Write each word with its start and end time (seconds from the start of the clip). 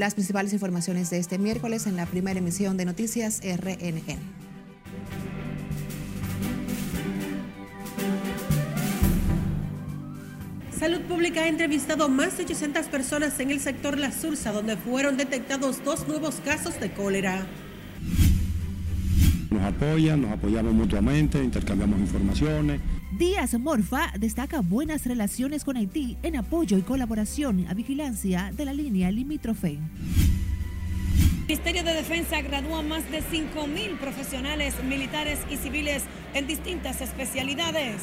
las 0.00 0.14
principales 0.14 0.54
informaciones 0.54 1.10
de 1.10 1.18
este 1.18 1.38
miércoles 1.38 1.86
en 1.86 1.94
la 1.94 2.06
primera 2.06 2.38
emisión 2.38 2.78
de 2.78 2.86
Noticias 2.86 3.42
RNN. 3.44 4.16
Salud 10.78 11.02
Pública 11.02 11.42
ha 11.42 11.48
entrevistado 11.48 12.08
más 12.08 12.38
de 12.38 12.44
800 12.44 12.86
personas 12.86 13.38
en 13.40 13.50
el 13.50 13.60
sector 13.60 13.98
La 13.98 14.10
Sursa, 14.10 14.52
donde 14.52 14.78
fueron 14.78 15.18
detectados 15.18 15.84
dos 15.84 16.08
nuevos 16.08 16.36
casos 16.36 16.80
de 16.80 16.90
cólera. 16.92 17.46
Nos 19.50 19.62
apoyan, 19.62 20.22
nos 20.22 20.32
apoyamos 20.32 20.72
mutuamente, 20.72 21.44
intercambiamos 21.44 22.00
informaciones. 22.00 22.80
Díaz 23.20 23.52
Morfa 23.58 24.14
destaca 24.18 24.60
buenas 24.60 25.04
relaciones 25.04 25.62
con 25.62 25.76
Haití 25.76 26.16
en 26.22 26.36
apoyo 26.36 26.78
y 26.78 26.80
colaboración 26.80 27.66
a 27.68 27.74
vigilancia 27.74 28.50
de 28.56 28.64
la 28.64 28.72
línea 28.72 29.10
limítrofe. 29.10 29.72
El 29.72 29.80
Ministerio 31.46 31.84
de 31.84 31.92
Defensa 31.92 32.40
gradúa 32.40 32.80
más 32.80 33.10
de 33.10 33.18
5.000 33.18 33.98
profesionales 33.98 34.74
militares 34.84 35.38
y 35.50 35.58
civiles 35.58 36.04
en 36.32 36.46
distintas 36.46 37.02
especialidades. 37.02 38.00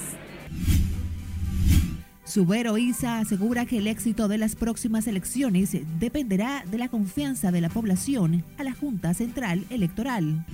Subero 2.24 2.78
Isa 2.78 3.18
asegura 3.18 3.66
que 3.66 3.80
el 3.80 3.88
éxito 3.88 4.28
de 4.28 4.38
las 4.38 4.56
próximas 4.56 5.08
elecciones 5.08 5.76
dependerá 5.98 6.64
de 6.70 6.78
la 6.78 6.90
confianza 6.90 7.52
de 7.52 7.62
la 7.62 7.70
población 7.70 8.44
a 8.60 8.64
la 8.64 8.76
Junta 8.76 9.16
Central 9.16 9.66
Electoral. 9.72 10.46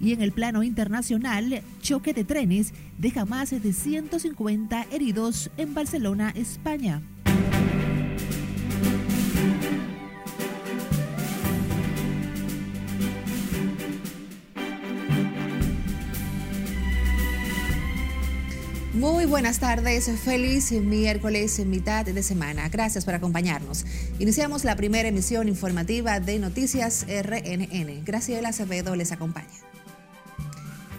Y 0.00 0.12
en 0.12 0.20
el 0.22 0.32
plano 0.32 0.62
internacional, 0.62 1.62
choque 1.80 2.12
de 2.12 2.24
trenes 2.24 2.72
deja 2.98 3.24
más 3.24 3.50
de 3.50 3.72
150 3.72 4.86
heridos 4.90 5.50
en 5.56 5.74
Barcelona, 5.74 6.32
España. 6.34 7.02
Muy 18.96 19.26
buenas 19.26 19.60
tardes, 19.60 20.10
feliz 20.20 20.72
miércoles, 20.72 21.64
mitad 21.66 22.06
de 22.06 22.22
semana. 22.22 22.68
Gracias 22.70 23.04
por 23.04 23.14
acompañarnos. 23.14 23.84
Iniciamos 24.18 24.64
la 24.64 24.74
primera 24.74 25.06
emisión 25.06 25.48
informativa 25.48 26.18
de 26.18 26.38
Noticias 26.38 27.06
RNN. 27.06 28.04
Graciela 28.04 28.48
Acevedo 28.48 28.96
les 28.96 29.12
acompaña. 29.12 29.75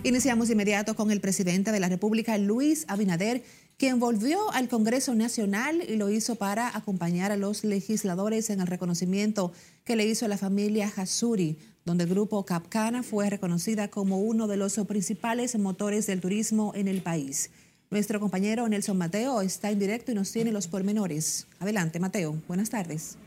Iniciamos 0.03 0.47
de 0.47 0.53
inmediato 0.53 0.95
con 0.95 1.11
el 1.11 1.19
presidente 1.19 1.71
de 1.71 1.79
la 1.79 1.89
República, 1.89 2.37
Luis 2.37 2.85
Abinader, 2.87 3.43
quien 3.77 3.99
volvió 3.99 4.51
al 4.53 4.69
Congreso 4.69 5.15
Nacional 5.15 5.83
y 5.87 5.97
lo 5.97 6.09
hizo 6.09 6.35
para 6.35 6.75
acompañar 6.75 7.31
a 7.31 7.37
los 7.37 7.63
legisladores 7.63 8.49
en 8.49 8.61
el 8.61 8.67
reconocimiento 8.67 9.51
que 9.83 9.95
le 9.95 10.05
hizo 10.05 10.25
a 10.25 10.29
la 10.29 10.37
familia 10.37 10.91
Hasuri, 10.95 11.57
donde 11.83 12.05
el 12.05 12.09
grupo 12.09 12.45
Capcana 12.45 13.03
fue 13.03 13.29
reconocida 13.29 13.89
como 13.89 14.19
uno 14.19 14.47
de 14.47 14.57
los 14.57 14.75
principales 14.87 15.57
motores 15.57 16.07
del 16.07 16.21
turismo 16.21 16.71
en 16.75 16.87
el 16.87 17.01
país. 17.01 17.49
Nuestro 17.89 18.19
compañero 18.19 18.67
Nelson 18.67 18.97
Mateo 18.97 19.41
está 19.41 19.71
en 19.71 19.79
directo 19.79 20.11
y 20.11 20.15
nos 20.15 20.31
tiene 20.31 20.51
los 20.51 20.67
pormenores. 20.67 21.47
Adelante, 21.59 21.99
Mateo. 21.99 22.41
Buenas 22.47 22.69
tardes. 22.69 23.17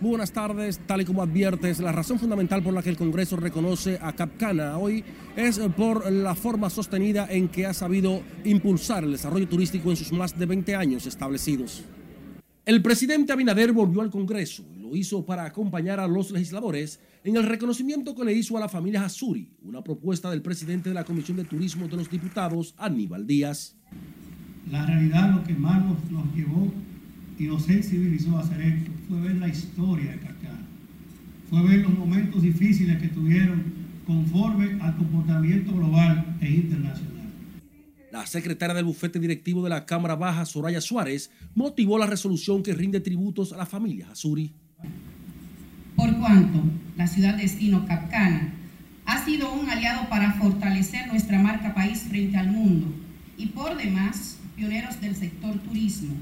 Buenas 0.00 0.30
tardes. 0.30 0.78
Tal 0.86 1.00
y 1.00 1.04
como 1.04 1.22
adviertes, 1.22 1.80
la 1.80 1.90
razón 1.90 2.20
fundamental 2.20 2.62
por 2.62 2.72
la 2.72 2.82
que 2.82 2.90
el 2.90 2.96
Congreso 2.96 3.36
reconoce 3.36 3.98
a 4.00 4.12
Capcana 4.12 4.78
hoy 4.78 5.02
es 5.34 5.58
por 5.76 6.10
la 6.12 6.36
forma 6.36 6.70
sostenida 6.70 7.26
en 7.28 7.48
que 7.48 7.66
ha 7.66 7.74
sabido 7.74 8.22
impulsar 8.44 9.02
el 9.02 9.10
desarrollo 9.10 9.48
turístico 9.48 9.90
en 9.90 9.96
sus 9.96 10.12
más 10.12 10.38
de 10.38 10.46
20 10.46 10.76
años 10.76 11.06
establecidos. 11.06 11.82
El 12.64 12.80
presidente 12.80 13.32
Abinader 13.32 13.72
volvió 13.72 14.00
al 14.00 14.10
Congreso 14.10 14.64
y 14.72 14.78
lo 14.78 14.94
hizo 14.94 15.26
para 15.26 15.44
acompañar 15.44 15.98
a 15.98 16.06
los 16.06 16.30
legisladores 16.30 17.00
en 17.24 17.36
el 17.36 17.42
reconocimiento 17.42 18.14
que 18.14 18.24
le 18.24 18.34
hizo 18.34 18.56
a 18.56 18.60
la 18.60 18.68
familia 18.68 19.04
Hasuri, 19.04 19.50
una 19.64 19.82
propuesta 19.82 20.30
del 20.30 20.42
presidente 20.42 20.90
de 20.90 20.94
la 20.94 21.02
Comisión 21.02 21.36
de 21.38 21.44
Turismo 21.44 21.88
de 21.88 21.96
los 21.96 22.08
Diputados, 22.08 22.72
Aníbal 22.78 23.26
Díaz. 23.26 23.74
La 24.70 24.86
realidad 24.86 25.34
lo 25.34 25.42
que 25.42 25.54
más 25.54 25.82
nos 25.84 26.34
llevó 26.36 26.70
y 27.38 27.44
nos 27.44 27.64
sensibilizó 27.64 28.36
a 28.36 28.40
hacer 28.40 28.60
esto 28.60 28.90
fue 29.08 29.20
ver 29.20 29.36
la 29.36 29.48
historia 29.48 30.12
de 30.12 30.18
Cacana, 30.18 30.66
fue 31.48 31.62
ver 31.62 31.80
los 31.80 31.96
momentos 31.96 32.42
difíciles 32.42 33.00
que 33.00 33.08
tuvieron 33.08 33.62
conforme 34.06 34.80
al 34.82 34.96
comportamiento 34.96 35.72
global 35.72 36.36
e 36.40 36.50
internacional. 36.50 37.28
La 38.10 38.26
secretaria 38.26 38.74
del 38.74 38.86
bufete 38.86 39.18
directivo 39.18 39.62
de 39.62 39.70
la 39.70 39.84
Cámara 39.84 40.16
Baja, 40.16 40.46
Soraya 40.46 40.80
Suárez, 40.80 41.30
motivó 41.54 41.98
la 41.98 42.06
resolución 42.06 42.62
que 42.62 42.74
rinde 42.74 43.00
tributos 43.00 43.52
a 43.52 43.58
la 43.58 43.66
familia 43.66 44.10
Azuri. 44.10 44.52
Por 45.94 46.16
cuanto 46.18 46.62
la 46.96 47.06
ciudad 47.06 47.36
destino 47.36 47.84
Capcana 47.86 48.54
ha 49.04 49.24
sido 49.24 49.52
un 49.52 49.68
aliado 49.68 50.08
para 50.08 50.32
fortalecer 50.34 51.06
nuestra 51.08 51.38
marca 51.38 51.74
país 51.74 52.00
frente 52.08 52.36
al 52.36 52.50
mundo 52.50 52.86
y 53.36 53.46
por 53.46 53.76
demás 53.76 54.38
pioneros 54.56 55.00
del 55.00 55.14
sector 55.14 55.58
turismo, 55.58 56.14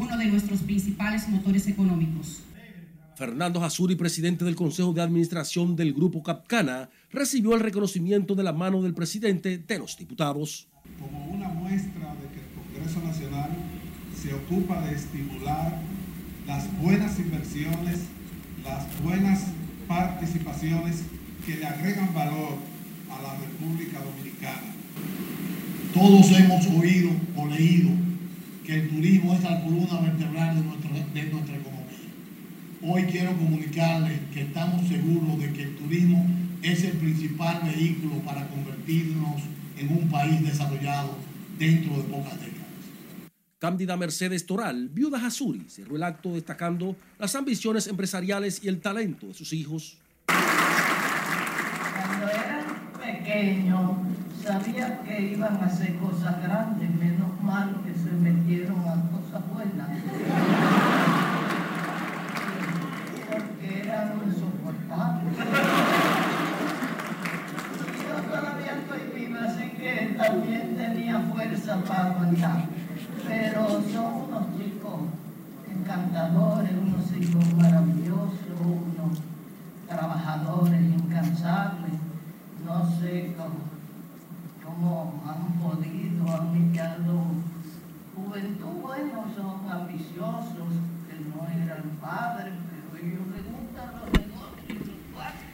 uno 0.00 0.16
de 0.16 0.26
nuestros 0.26 0.60
principales 0.60 1.28
motores 1.28 1.66
económicos. 1.68 2.40
Fernando 3.14 3.62
Azuri, 3.62 3.96
presidente 3.96 4.46
del 4.46 4.56
Consejo 4.56 4.94
de 4.94 5.02
Administración 5.02 5.76
del 5.76 5.92
Grupo 5.92 6.22
Capcana, 6.22 6.88
recibió 7.10 7.54
el 7.54 7.60
reconocimiento 7.60 8.34
de 8.34 8.42
la 8.42 8.54
mano 8.54 8.82
del 8.82 8.94
presidente 8.94 9.58
de 9.58 9.78
los 9.78 9.96
diputados 9.98 10.70
como 10.98 11.26
una 11.26 11.48
muestra 11.48 12.14
de 12.14 12.28
que 12.28 12.40
el 12.40 12.50
Congreso 12.54 13.00
Nacional 13.00 13.50
se 14.20 14.34
ocupa 14.34 14.82
de 14.82 14.94
estimular 14.94 15.80
las 16.46 16.80
buenas 16.80 17.18
inversiones, 17.18 18.00
las 18.64 19.02
buenas 19.02 19.46
participaciones 19.86 21.02
que 21.46 21.56
le 21.56 21.66
agregan 21.66 22.12
valor 22.14 22.56
a 23.10 23.22
la 23.22 23.36
República 23.36 23.98
Dominicana. 24.02 24.74
Todos 25.94 26.30
hemos 26.38 26.66
oído 26.66 27.10
o 27.36 27.46
leído 27.46 27.90
que 28.70 28.76
el 28.76 28.88
turismo 28.88 29.34
es 29.34 29.42
la 29.42 29.60
columna 29.64 30.00
vertebral 30.00 30.54
de, 30.54 30.62
nuestro, 30.62 30.90
de 30.92 31.24
nuestra 31.24 31.56
economía. 31.56 31.86
Hoy 32.82 33.02
quiero 33.10 33.36
comunicarles 33.36 34.20
que 34.32 34.42
estamos 34.42 34.86
seguros 34.86 35.40
de 35.40 35.52
que 35.52 35.64
el 35.64 35.74
turismo 35.74 36.24
es 36.62 36.84
el 36.84 36.92
principal 36.92 37.62
vehículo 37.64 38.20
para 38.20 38.46
convertirnos 38.46 39.42
en 39.76 39.90
un 39.90 40.08
país 40.08 40.40
desarrollado 40.44 41.16
dentro 41.58 41.96
de 41.96 42.04
pocas 42.04 42.38
décadas. 42.38 42.68
Cándida 43.58 43.96
Mercedes 43.96 44.46
Toral, 44.46 44.88
viuda 44.88 45.18
Hasuri, 45.18 45.66
cerró 45.68 45.96
el 45.96 46.04
acto 46.04 46.34
destacando 46.34 46.94
las 47.18 47.34
ambiciones 47.34 47.88
empresariales 47.88 48.62
y 48.62 48.68
el 48.68 48.80
talento 48.80 49.26
de 49.26 49.34
sus 49.34 49.52
hijos. 49.52 49.98
Cuando 50.26 52.28
eran 52.28 52.92
pequeños, 53.04 53.96
sabía 54.44 55.02
que 55.02 55.32
iban 55.32 55.56
a 55.56 55.66
hacer 55.66 55.96
cosas 55.96 56.40
grandes, 56.40 56.88
menos 56.94 57.42
mal 57.42 57.79
que 57.92 57.98
se 57.98 58.12
metieron 58.12 58.78
a 58.80 58.94
cosas 59.10 59.42
buenas. 59.52 59.88
Porque 63.30 63.82
eran 63.82 64.12
insoportables. 64.26 65.36
también 70.16 70.76
tenía 70.76 71.18
fuerza 71.20 71.76
para 71.86 72.04
aguantar. 72.10 72.64
Pero 73.26 73.66
son 73.92 74.28
unos 74.28 74.56
chicos 74.56 75.00
encantadores, 75.70 76.72
unos 76.72 77.10
chicos 77.10 77.54
maravillosos, 77.54 78.60
unos 78.60 79.18
trabajadores 79.88 80.80
incansables. 80.80 81.92
No 82.64 82.88
sé 83.00 83.34
cómo, 84.64 85.22
han 85.26 85.52
podido, 85.60 86.40
han 86.40 86.56
iniciado 86.56 87.29
son 89.34 89.68
ambiciosos, 89.70 90.72
que 91.08 91.16
no 91.28 91.46
eran 91.48 91.98
padres, 92.00 92.54
pero 92.70 92.86
ellos 93.04 93.26
les 93.28 93.44
gustan 93.44 93.88
los 94.00 94.08
negocios 94.12 94.68
y 94.68 94.72
los 94.74 95.00
cuartos. 95.14 95.50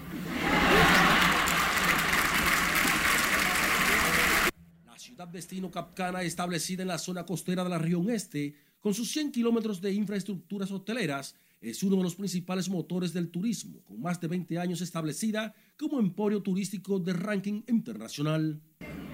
ciudad 4.98 5.28
destino 5.28 5.70
Capcana, 5.70 6.22
establecida 6.22 6.82
en 6.82 6.88
la 6.88 6.98
zona 6.98 7.24
costera 7.24 7.64
de 7.64 7.70
la 7.70 7.78
región 7.78 8.10
este, 8.10 8.54
con 8.80 8.94
sus 8.94 9.10
100 9.12 9.32
kilómetros 9.32 9.80
de 9.80 9.92
infraestructuras 9.92 10.70
hoteleras, 10.70 11.34
es 11.60 11.82
uno 11.82 11.96
de 11.96 12.02
los 12.02 12.14
principales 12.14 12.68
motores 12.68 13.12
del 13.12 13.30
turismo, 13.30 13.82
con 13.84 14.00
más 14.00 14.20
de 14.20 14.28
20 14.28 14.58
años 14.58 14.80
establecida 14.80 15.54
como 15.78 15.98
emporio 15.98 16.42
turístico 16.42 16.98
de 16.98 17.12
ranking 17.12 17.62
internacional. 17.66 18.60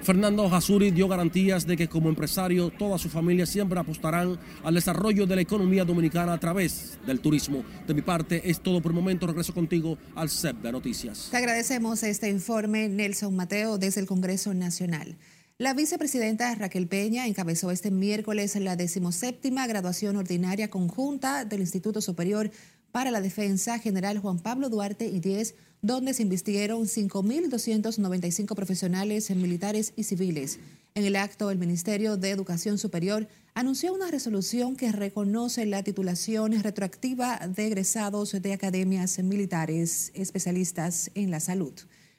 Fernando 0.03 0.53
Hasuri 0.53 0.91
dio 0.91 1.07
garantías 1.07 1.65
de 1.65 1.77
que 1.77 1.89
como 1.89 2.09
empresario 2.09 2.71
toda 2.71 2.99
su 2.99 3.09
familia 3.09 3.47
siempre 3.47 3.79
apostarán 3.79 4.37
al 4.65 4.75
desarrollo 4.75 5.27
de 5.27 5.37
la 5.37 5.43
economía 5.43 5.85
dominicana 5.85 6.33
a 6.33 6.41
través 6.41 6.99
del 7.07 7.21
turismo. 7.21 7.65
De 7.87 7.95
mi 7.95 8.03
parte 8.03 8.51
es 8.51 8.61
todo 8.61 8.83
por 8.83 8.91
el 8.91 8.97
momento. 8.97 9.29
Regreso 9.29 9.55
contigo 9.55 9.97
al 10.17 10.29
CEP 10.29 10.57
de 10.57 10.73
Noticias. 10.73 11.29
Te 11.31 11.37
agradecemos 11.37 12.03
este 12.03 12.29
informe, 12.29 12.89
Nelson 12.89 13.37
Mateo, 13.37 13.79
desde 13.79 14.01
el 14.01 14.07
Congreso 14.09 14.53
Nacional. 14.55 15.17
La 15.63 15.75
vicepresidenta 15.75 16.53
Raquel 16.57 16.89
Peña 16.89 17.29
encabezó 17.29 17.71
este 17.71 17.93
miércoles 17.93 18.57
la 18.57 18.75
decimoséptima 18.75 19.65
graduación 19.69 20.17
ordinaria 20.17 20.71
conjunta 20.71 21.45
del 21.45 21.61
Instituto 21.61 22.01
Superior 22.01 22.51
para 22.91 23.13
la 23.13 23.21
Defensa 23.21 23.79
General 23.79 24.19
Juan 24.19 24.41
Pablo 24.41 24.71
Duarte 24.71 25.07
y 25.07 25.21
10, 25.21 25.55
donde 25.81 26.15
se 26.15 26.25
invistieron 26.25 26.87
5.295 26.87 28.57
profesionales 28.57 29.31
militares 29.31 29.93
y 29.95 30.03
civiles. 30.03 30.59
En 30.97 31.05
el 31.05 31.15
acto, 31.15 31.49
el 31.53 31.59
Ministerio 31.59 32.17
de 32.17 32.31
Educación 32.31 32.77
Superior 32.77 33.29
anunció 33.55 33.95
una 33.95 34.11
resolución 34.11 34.75
que 34.75 34.91
reconoce 34.91 35.65
la 35.65 35.85
titulación 35.85 36.61
retroactiva 36.61 37.39
de 37.39 37.69
egresados 37.69 38.33
de 38.33 38.53
academias 38.53 39.17
militares 39.21 40.11
especialistas 40.17 41.13
en 41.15 41.31
la 41.31 41.39
salud. 41.39 41.73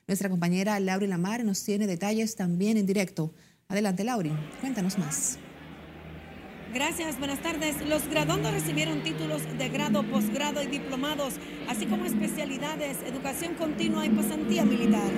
Nuestra 0.05 0.29
compañera 0.29 0.79
Lauri 0.81 1.07
Lamar 1.07 1.45
nos 1.45 1.63
tiene 1.63 1.87
detalles 1.87 2.35
también 2.35 2.75
en 2.75 2.85
directo. 2.85 3.33
Adelante, 3.69 4.03
Lauri, 4.03 4.31
cuéntanos 4.59 4.97
más. 4.97 5.39
Gracias, 6.73 7.17
buenas 7.19 7.41
tardes. 7.41 7.87
Los 7.87 8.07
graduandos 8.09 8.51
recibieron 8.51 9.01
títulos 9.01 9.41
de 9.57 9.69
grado, 9.69 10.03
posgrado 10.03 10.61
y 10.61 10.67
diplomados, 10.67 11.35
así 11.69 11.85
como 11.85 12.03
especialidades, 12.03 12.97
educación 13.05 13.53
continua 13.53 14.05
y 14.05 14.09
pasantía 14.09 14.65
militar. 14.65 15.09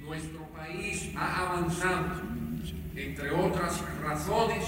Nuestro 0.00 0.48
país 0.48 1.10
ha 1.14 1.50
avanzado, 1.50 2.22
entre 2.96 3.30
otras 3.30 3.82
razones, 4.02 4.64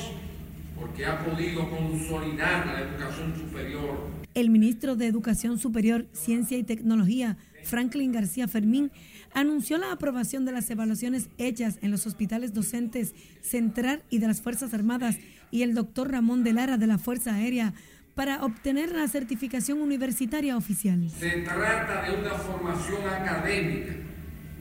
porque 0.79 1.07
ha 1.07 1.25
podido 1.25 1.69
consolidar 1.71 2.67
la 2.67 2.81
educación 2.83 3.35
superior. 3.35 4.17
El 4.35 4.51
ministro 4.51 4.95
de 4.95 5.07
Educación 5.07 5.59
Superior, 5.59 6.07
Ciencia 6.13 6.59
y 6.59 6.63
Tecnología, 6.63 7.39
Franklin 7.65 8.13
García 8.13 8.47
Fermín, 8.47 8.93
anunció 9.37 9.77
la 9.77 9.93
aprobación 9.93 10.47
de 10.47 10.53
las 10.53 10.71
evaluaciones 10.71 11.29
hechas 11.37 11.79
en 11.83 11.91
los 11.91 12.07
hospitales 12.07 12.55
docentes 12.55 13.15
Central 13.43 14.03
y 14.09 14.19
de 14.19 14.29
las 14.29 14.41
Fuerzas 14.41 14.73
Armadas 14.73 15.19
y 15.51 15.61
el 15.61 15.75
doctor 15.75 16.11
Ramón 16.11 16.43
de 16.43 16.55
Lara 16.55 16.79
de 16.79 16.87
la 16.87 16.97
Fuerza 16.97 17.35
Aérea 17.35 17.75
para 18.15 18.43
obtener 18.43 18.93
la 18.93 19.07
certificación 19.09 19.83
universitaria 19.83 20.57
oficial. 20.57 21.11
Se 21.11 21.43
trata 21.43 22.09
de 22.09 22.19
una 22.19 22.31
formación 22.31 23.07
académica 23.07 23.93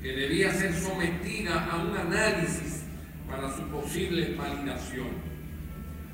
que 0.01 0.11
debía 0.11 0.53
ser 0.53 0.73
sometida 0.75 1.71
a 1.71 1.81
un 1.81 1.95
análisis 1.95 2.81
para 3.29 3.55
su 3.55 3.63
posible 3.69 4.35
validación, 4.35 5.07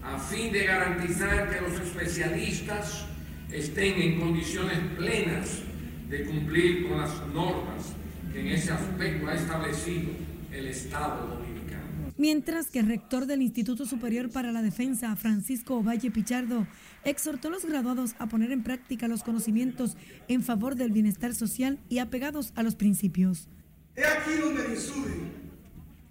a 0.03 0.19
fin 0.19 0.53
de 0.53 0.65
garantizar 0.65 1.49
que 1.49 1.61
los 1.61 1.81
especialistas 1.81 3.05
estén 3.51 3.99
en 3.99 4.19
condiciones 4.19 4.77
plenas 4.95 5.63
de 6.07 6.25
cumplir 6.25 6.87
con 6.87 6.99
las 6.99 7.27
normas 7.33 7.95
que 8.31 8.39
en 8.39 8.47
ese 8.47 8.71
aspecto 8.71 9.27
ha 9.27 9.35
establecido 9.35 10.11
el 10.51 10.67
Estado 10.67 11.27
dominicano. 11.27 11.81
Mientras 12.17 12.67
que 12.67 12.79
el 12.79 12.87
rector 12.87 13.25
del 13.25 13.41
Instituto 13.41 13.85
Superior 13.85 14.29
para 14.29 14.51
la 14.51 14.61
Defensa, 14.61 15.15
Francisco 15.15 15.81
Valle 15.81 16.11
Pichardo, 16.11 16.67
exhortó 17.03 17.47
a 17.47 17.51
los 17.51 17.65
graduados 17.65 18.15
a 18.19 18.27
poner 18.27 18.51
en 18.51 18.63
práctica 18.63 19.07
los 19.07 19.23
conocimientos 19.23 19.97
en 20.27 20.43
favor 20.43 20.75
del 20.75 20.91
bienestar 20.91 21.33
social 21.33 21.79
y 21.89 21.99
apegados 21.99 22.53
a 22.55 22.63
los 22.63 22.75
principios. 22.75 23.47
Es 23.95 24.05
aquí 24.05 24.35
donde 24.39 24.65
el 24.65 24.77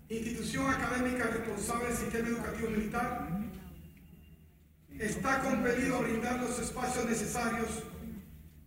institución 0.09 0.69
académica 0.69 1.25
responsable 1.25 1.87
del 1.87 1.97
sistema 1.97 2.29
educativo 2.29 2.71
militar, 2.71 3.29
está 4.99 5.41
compelido 5.41 5.97
a 5.97 6.01
brindar 6.01 6.41
los 6.41 6.59
espacios 6.59 7.09
necesarios 7.09 7.69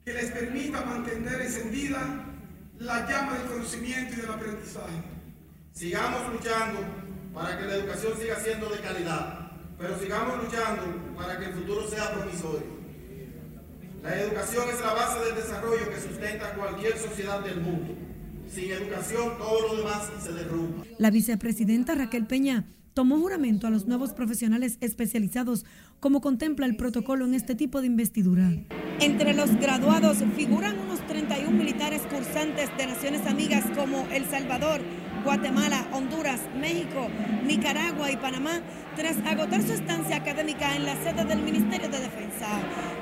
que 0.06 0.14
les 0.14 0.32
permita 0.32 0.86
mantener 0.86 1.42
encendida 1.42 2.33
la 2.84 3.08
llama 3.08 3.38
del 3.38 3.48
conocimiento 3.48 4.14
y 4.14 4.22
del 4.22 4.30
aprendizaje. 4.30 5.04
Sigamos 5.72 6.34
luchando 6.34 6.82
para 7.34 7.58
que 7.58 7.66
la 7.66 7.76
educación 7.76 8.14
siga 8.20 8.36
siendo 8.40 8.70
de 8.70 8.80
calidad, 8.80 9.52
pero 9.78 9.98
sigamos 9.98 10.44
luchando 10.44 10.84
para 11.16 11.40
que 11.40 11.46
el 11.46 11.54
futuro 11.54 11.88
sea 11.88 12.12
promisorio. 12.12 12.74
La 14.04 14.20
educación 14.20 14.68
es 14.70 14.82
la 14.82 14.94
base 14.94 15.20
del 15.26 15.36
desarrollo 15.36 15.90
que 15.90 16.02
sustenta 16.02 16.54
cualquier 16.56 16.98
sociedad 16.98 17.40
del 17.40 17.62
mundo. 17.62 18.03
Sin 18.54 18.72
educación 18.72 19.38
todo 19.40 19.68
lo 19.68 19.78
demás 19.78 20.12
se 20.22 20.32
derrumba. 20.32 20.86
La 21.00 21.10
vicepresidenta 21.10 21.96
Raquel 21.96 22.28
Peña 22.28 22.66
tomó 22.94 23.18
juramento 23.18 23.66
a 23.66 23.72
los 23.72 23.88
nuevos 23.88 24.14
profesionales 24.14 24.78
especializados, 24.80 25.66
como 26.00 26.22
contempla 26.22 26.68
el 26.68 26.76
protocolo 26.76 27.26
en 27.26 27.34
este 27.34 27.56
tipo 27.56 27.82
de 27.82 27.88
investidura. 27.88 28.52
Entre 29.00 29.34
los 29.34 29.56
graduados 29.56 30.20
figuran 30.36 30.78
unos 30.78 31.06
31 31.08 31.50
militares 31.50 32.04
cursantes 32.04 32.70
de 32.78 32.86
naciones 32.86 33.26
amigas 33.26 33.66
como 33.76 34.08
El 34.12 34.26
Salvador, 34.26 34.82
Guatemala, 35.24 35.88
Honduras, 35.92 36.42
México, 36.60 37.08
Nicaragua 37.44 38.12
y 38.12 38.18
Panamá, 38.18 38.62
tras 38.96 39.18
agotar 39.26 39.64
su 39.64 39.74
estancia 39.74 40.18
académica 40.18 40.76
en 40.76 40.86
la 40.86 40.96
sede 40.98 41.26
del 41.26 41.42
Ministerio 41.42 41.90
de 41.90 42.00
Defensa. 42.02 42.48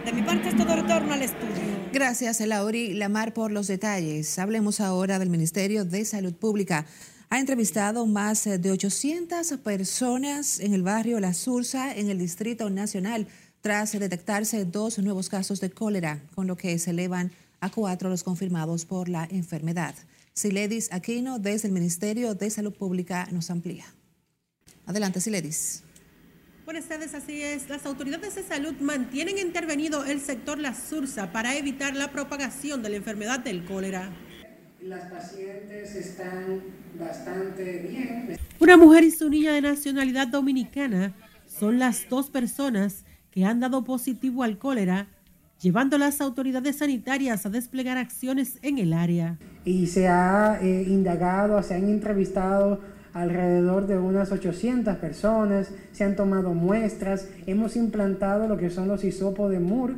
De 0.06 0.14
mi 0.14 0.22
parte 0.24 0.50
es 0.50 0.58
todo 0.58 0.76
retorno 0.76 1.14
al 1.14 1.22
estudio. 1.22 1.62
Gracias, 1.94 2.40
Lauri 2.42 2.94
Lamar, 2.94 3.34
por 3.34 3.52
los 3.52 3.68
detalles. 3.68 4.40
Hablemos 4.40 4.80
ahora 4.80 5.20
del 5.20 5.30
Ministerio 5.30 5.86
de 5.86 6.06
Salud 6.06 6.34
Pública 6.34 6.86
ha 7.32 7.40
entrevistado 7.40 8.06
más 8.08 8.44
de 8.44 8.72
800 8.72 9.54
personas 9.64 10.60
en 10.60 10.74
el 10.74 10.84
barrio 10.84 11.18
La 11.22 11.34
Sursa, 11.34 11.96
en 11.96 12.10
el 12.10 12.20
Distrito 12.20 12.70
Nacional, 12.70 13.26
tras 13.62 13.94
detectarse 13.94 14.66
dos 14.66 15.00
nuevos 15.00 15.30
casos 15.30 15.62
de 15.62 15.72
cólera, 15.72 16.20
con 16.36 16.46
lo 16.46 16.58
que 16.58 16.78
se 16.78 16.90
elevan 16.90 17.32
a 17.62 17.70
cuatro 17.70 18.10
los 18.10 18.24
confirmados 18.24 18.84
por 18.84 19.08
la 19.08 19.30
enfermedad. 19.32 19.96
Siledis 20.34 20.92
Aquino, 20.92 21.40
desde 21.40 21.70
el 21.70 21.74
Ministerio 21.74 22.36
de 22.36 22.50
Salud 22.50 22.74
Pública, 22.74 23.30
nos 23.32 23.50
amplía. 23.50 23.86
Adelante, 24.86 25.22
Siledis. 25.22 25.84
Buenas 26.72 26.88
tardes, 26.88 27.14
así 27.14 27.42
es. 27.42 27.70
Las 27.70 27.86
autoridades 27.86 28.36
de 28.36 28.44
salud 28.44 28.74
mantienen 28.80 29.38
intervenido 29.38 30.06
el 30.06 30.22
sector 30.22 30.58
La 30.58 30.74
Sursa 30.74 31.34
para 31.34 31.58
evitar 31.58 31.98
la 31.98 32.12
propagación 32.14 32.82
de 32.82 32.88
la 32.88 32.96
enfermedad 32.96 33.42
del 33.42 33.66
cólera. 33.66 34.10
Las 34.82 35.12
pacientes 35.12 35.94
están 35.94 36.62
bastante 36.98 37.80
bien. 37.90 38.38
Una 38.58 38.78
mujer 38.78 39.04
y 39.04 39.12
su 39.12 39.30
niña 39.30 39.52
de 39.52 39.60
nacionalidad 39.60 40.30
dominicana 40.30 41.14
son 41.46 41.78
las 41.78 42.08
dos 42.08 42.30
personas 42.30 43.04
que 43.32 43.44
han 43.44 43.60
dado 43.60 43.84
positivo 43.84 44.42
al 44.42 44.58
cólera, 44.58 45.08
llevando 45.62 45.98
a 45.98 46.00
las 46.00 46.22
autoridades 46.22 46.78
sanitarias 46.78 47.46
a 47.46 47.50
desplegar 47.50 47.98
acciones 47.98 48.60
en 48.62 48.78
el 48.78 48.94
área. 48.94 49.38
Y 49.66 49.88
se 49.88 50.08
ha 50.08 50.58
eh, 50.62 50.86
indagado, 50.88 51.62
se 51.64 51.74
han 51.76 51.90
entrevistado 51.90 52.80
alrededor 53.14 53.88
de 53.88 53.98
unas 53.98 54.32
800 54.32 54.98
personas, 54.98 55.72
se 55.92 56.04
han 56.04 56.16
tomado 56.16 56.54
muestras, 56.54 57.28
hemos 57.46 57.76
implantado 57.76 58.48
lo 58.48 58.58
que 58.58 58.70
son 58.70 58.88
los 58.88 59.04
hisopos 59.04 59.52
de 59.52 59.60
Moore 59.60 59.96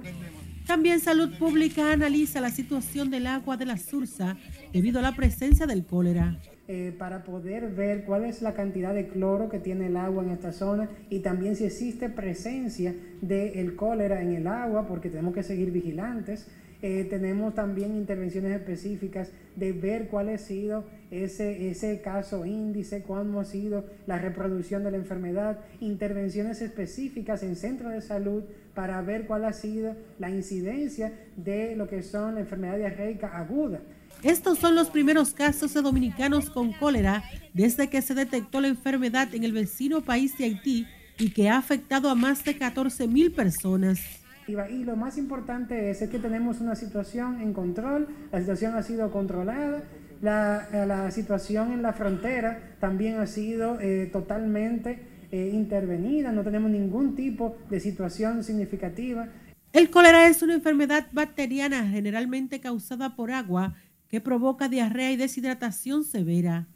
también 0.68 1.01
Salud 1.01 1.38
Pública 1.38 1.92
analiza 1.92 2.39
la 2.39 2.50
situación 2.50 3.11
del 3.11 3.28
agua 3.28 3.57
de 3.57 3.66
la 3.66 3.78
Sursa 3.78 4.37
debido 4.71 4.99
a 4.99 5.02
la 5.02 5.14
presencia 5.14 5.68
del 5.68 5.85
cólera. 5.85 6.37
Eh, 6.69 6.95
para 6.97 7.26
poder 7.26 7.68
ver 7.71 8.06
cuál 8.06 8.23
es 8.23 8.42
la 8.42 8.54
cantidad 8.54 8.94
de 8.94 9.09
cloro 9.09 9.49
que 9.49 9.59
tiene 9.59 9.87
el 9.87 9.97
agua 9.97 10.23
en 10.23 10.30
esta 10.30 10.54
zona 10.54 10.90
y 11.09 11.19
también 11.19 11.57
si 11.57 11.66
existe 11.66 12.07
presencia 12.07 12.95
del 13.21 13.76
cólera 13.76 14.21
en 14.21 14.33
el 14.35 14.47
agua, 14.47 14.87
porque 14.87 15.09
tenemos 15.09 15.33
que 15.33 15.44
seguir 15.44 15.71
vigilantes. 15.71 16.47
Eh, 16.85 17.07
tenemos 17.09 17.56
también 17.56 17.95
intervenciones 17.95 18.52
específicas 18.52 19.30
de 19.56 19.71
ver 19.71 20.09
cuál 20.09 20.28
ha 20.28 20.37
sido 20.37 20.83
ese, 21.11 21.69
ese 21.69 22.02
caso 22.02 22.45
índice, 22.45 23.04
cuándo 23.04 23.40
ha 23.40 23.45
sido 23.45 23.85
la 24.06 24.18
reproducción 24.18 24.83
de 24.83 24.92
la 24.92 24.97
enfermedad, 24.97 25.61
intervenciones 25.80 26.61
específicas 26.61 27.42
en 27.42 27.56
centros 27.56 27.94
de 27.94 28.02
salud 28.02 28.44
para 28.75 29.02
ver 29.02 29.28
cuál 29.28 29.45
ha 29.45 29.54
sido 29.54 29.95
la 30.19 30.30
incidencia 30.30 31.13
de 31.37 31.78
lo 31.78 31.87
que 31.87 32.04
son 32.04 32.35
la 32.35 32.42
enfermedad 32.42 32.78
diarreica 32.78 33.30
aguda. 33.30 33.80
Estos 34.21 34.59
son 34.59 34.75
los 34.75 34.90
primeros 34.90 35.31
casos 35.31 35.73
de 35.73 35.81
dominicanos 35.81 36.49
con 36.49 36.73
cólera 36.73 37.23
desde 37.54 37.90
que 37.90 38.02
se 38.02 38.13
detectó 38.13 38.59
la 38.59 38.68
enfermedad 38.68 39.33
en 39.33 39.45
el 39.45 39.54
vecino 39.54 40.02
país 40.02 40.37
de 40.37 40.44
Haití 40.44 40.85
y 41.18 41.30
que 41.30 41.47
ha 41.47 41.59
afectado 41.59 42.09
a 42.09 42.16
más 42.16 42.44
de 42.44 42.57
14 42.57 43.07
mil 43.07 43.31
personas. 43.31 44.22
Y 44.47 44.83
lo 44.83 44.95
más 44.95 45.18
importante 45.18 45.90
es, 45.90 46.00
que 46.09 46.19
tenemos 46.19 46.59
una 46.59 46.76
situación 46.76 47.42
en 47.42 47.54
control, 47.54 48.07
la 48.31 48.40
situación 48.40 48.76
ha 48.76 48.83
sido 48.83 49.12
controlada, 49.12 49.83
la, 50.21 50.68
la 50.85 51.12
situación 51.12 51.71
en 51.71 51.81
la 51.81 51.94
frontera 51.94 52.76
también 52.80 53.18
ha 53.19 53.28
sido 53.28 53.80
eh, 53.80 54.09
totalmente 54.12 55.00
eh, 55.31 55.50
intervenida, 55.54 56.31
no 56.31 56.44
tenemos 56.44 56.69
ningún 56.69 57.16
tipo 57.16 57.57
de 57.69 57.80
situación 57.80 58.44
significativa. 58.44 59.30
El 59.71 59.90
cólera 59.90 60.28
es 60.28 60.44
una 60.44 60.54
enfermedad 60.54 61.07
bacteriana 61.12 61.88
generalmente 61.88 62.59
causada 62.59 63.16
por 63.16 63.31
agua 63.31 63.73
que 64.07 64.21
provoca 64.21 64.69
diarrea 64.69 65.12
y 65.12 65.18
deshidratación 65.18 66.04
severa. 66.04 66.68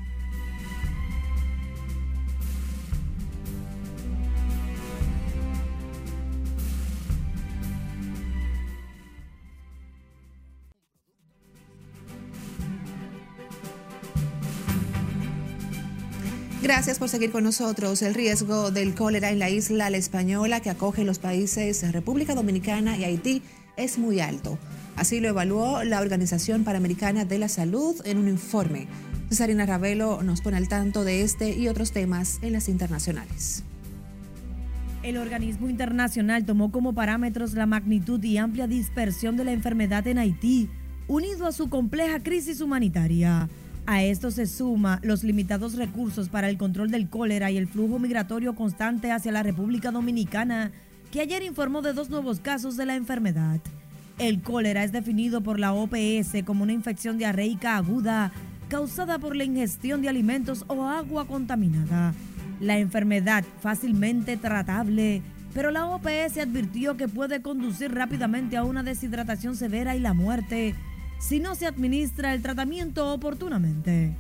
Gracias 16.68 16.98
por 16.98 17.08
seguir 17.08 17.32
con 17.32 17.44
nosotros. 17.44 18.02
El 18.02 18.12
riesgo 18.12 18.70
del 18.70 18.94
cólera 18.94 19.30
en 19.30 19.38
la 19.38 19.48
isla 19.48 19.88
La 19.88 19.96
Española, 19.96 20.60
que 20.60 20.68
acoge 20.68 21.02
los 21.02 21.18
países 21.18 21.90
República 21.94 22.34
Dominicana 22.34 22.98
y 22.98 23.04
Haití, 23.04 23.40
es 23.78 23.96
muy 23.98 24.20
alto. 24.20 24.58
Así 24.94 25.18
lo 25.18 25.30
evaluó 25.30 25.82
la 25.82 25.98
Organización 25.98 26.64
Panamericana 26.64 27.25
de 27.25 27.38
la 27.38 27.48
Salud 27.48 27.96
en 28.04 28.18
un 28.18 28.28
informe. 28.28 28.87
Cesarina 29.30 29.64
Ravelo 29.64 30.22
nos 30.22 30.42
pone 30.42 30.58
al 30.58 30.68
tanto 30.68 31.04
de 31.04 31.22
este 31.22 31.56
y 31.56 31.68
otros 31.68 31.92
temas 31.92 32.38
en 32.42 32.52
las 32.52 32.68
internacionales. 32.68 33.64
El 35.02 35.16
organismo 35.16 35.70
internacional 35.70 36.44
tomó 36.44 36.70
como 36.70 36.92
parámetros 36.92 37.54
la 37.54 37.64
magnitud 37.64 38.22
y 38.22 38.37
amplia 38.37 38.66
dispersión 38.66 39.38
de 39.38 39.44
la 39.44 39.52
enfermedad 39.52 40.06
en 40.06 40.18
Haití, 40.18 40.68
unido 41.06 41.46
a 41.46 41.52
su 41.52 41.70
compleja 41.70 42.22
crisis 42.22 42.60
humanitaria. 42.60 43.48
A 43.90 44.02
esto 44.02 44.30
se 44.30 44.47
suma 44.47 45.00
los 45.02 45.25
limitados 45.25 45.73
recursos 45.73 46.28
para 46.28 46.50
el 46.50 46.59
control 46.59 46.90
del 46.90 47.09
cólera 47.09 47.50
y 47.50 47.57
el 47.57 47.66
flujo 47.66 47.99
migratorio 47.99 48.54
constante 48.54 49.11
hacia 49.12 49.33
la 49.33 49.42
República 49.42 49.90
Dominicana, 49.90 50.73
que 51.11 51.23
ayer 51.23 51.42
informó 51.42 51.80
de 51.80 51.95
dos 51.95 52.11
nuevos 52.11 52.38
casos 52.38 52.76
de 52.76 52.85
la 52.85 52.97
enfermedad. 52.97 53.61
El 54.18 54.42
cólera 54.42 54.85
es 54.85 54.92
definido 54.92 55.40
por 55.40 55.59
la 55.59 55.73
OPS 55.73 56.45
como 56.45 56.64
una 56.64 56.75
infección 56.75 57.16
diarreica 57.16 57.78
aguda 57.78 58.30
causada 58.68 59.18
por 59.18 59.35
la 59.35 59.45
ingestión 59.45 60.02
de 60.02 60.11
alimentos 60.11 60.66
o 60.68 60.85
agua 60.85 61.26
contaminada. 61.26 62.12
La 62.61 62.76
enfermedad 62.76 63.42
fácilmente 63.62 64.37
tratable, 64.37 65.23
pero 65.54 65.71
la 65.71 65.87
OPS 65.87 66.37
advirtió 66.42 66.99
que 66.99 67.09
puede 67.09 67.40
conducir 67.40 67.95
rápidamente 67.95 68.59
a 68.59 68.64
una 68.64 68.83
deshidratación 68.83 69.57
severa 69.57 69.97
y 69.97 70.00
la 70.00 70.12
muerte 70.12 70.75
si 71.18 71.40
no 71.40 71.54
se 71.54 71.66
administra 71.66 72.34
el 72.34 72.42
tratamiento 72.42 73.12
oportunamente. 73.12 74.14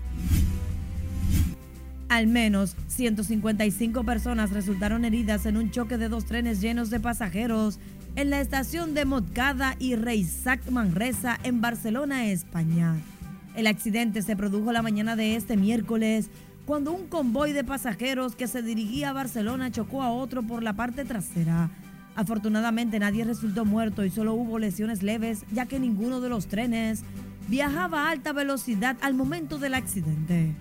Al 2.08 2.26
menos 2.26 2.74
155 2.86 4.02
personas 4.02 4.50
resultaron 4.50 5.04
heridas 5.04 5.44
en 5.46 5.56
un 5.56 5.70
choque 5.70 5.98
de 5.98 6.08
dos 6.08 6.24
trenes 6.24 6.60
llenos 6.60 6.88
de 6.90 7.00
pasajeros 7.00 7.78
en 8.16 8.30
la 8.30 8.40
estación 8.40 8.94
de 8.94 9.04
Moncada 9.04 9.76
y 9.78 9.94
Reisac 9.94 10.70
Manresa 10.70 11.38
en 11.42 11.60
Barcelona, 11.60 12.26
España. 12.26 12.96
El 13.54 13.66
accidente 13.66 14.22
se 14.22 14.36
produjo 14.36 14.72
la 14.72 14.82
mañana 14.82 15.16
de 15.16 15.36
este 15.36 15.56
miércoles 15.56 16.30
cuando 16.64 16.92
un 16.92 17.06
convoy 17.06 17.52
de 17.52 17.64
pasajeros 17.64 18.36
que 18.36 18.48
se 18.48 18.62
dirigía 18.62 19.10
a 19.10 19.14
Barcelona 19.14 19.70
chocó 19.70 20.02
a 20.02 20.10
otro 20.10 20.42
por 20.42 20.62
la 20.62 20.74
parte 20.74 21.04
trasera 21.04 21.70
Afortunadamente 22.18 22.98
nadie 22.98 23.24
resultó 23.24 23.64
muerto 23.64 24.04
y 24.04 24.10
solo 24.10 24.34
hubo 24.34 24.58
lesiones 24.58 25.04
leves, 25.04 25.44
ya 25.52 25.66
que 25.66 25.78
ninguno 25.78 26.20
de 26.20 26.28
los 26.28 26.48
trenes 26.48 27.04
viajaba 27.46 28.08
a 28.08 28.10
alta 28.10 28.32
velocidad 28.32 28.96
al 29.02 29.14
momento 29.14 29.56
del 29.58 29.74
accidente. 29.74 30.52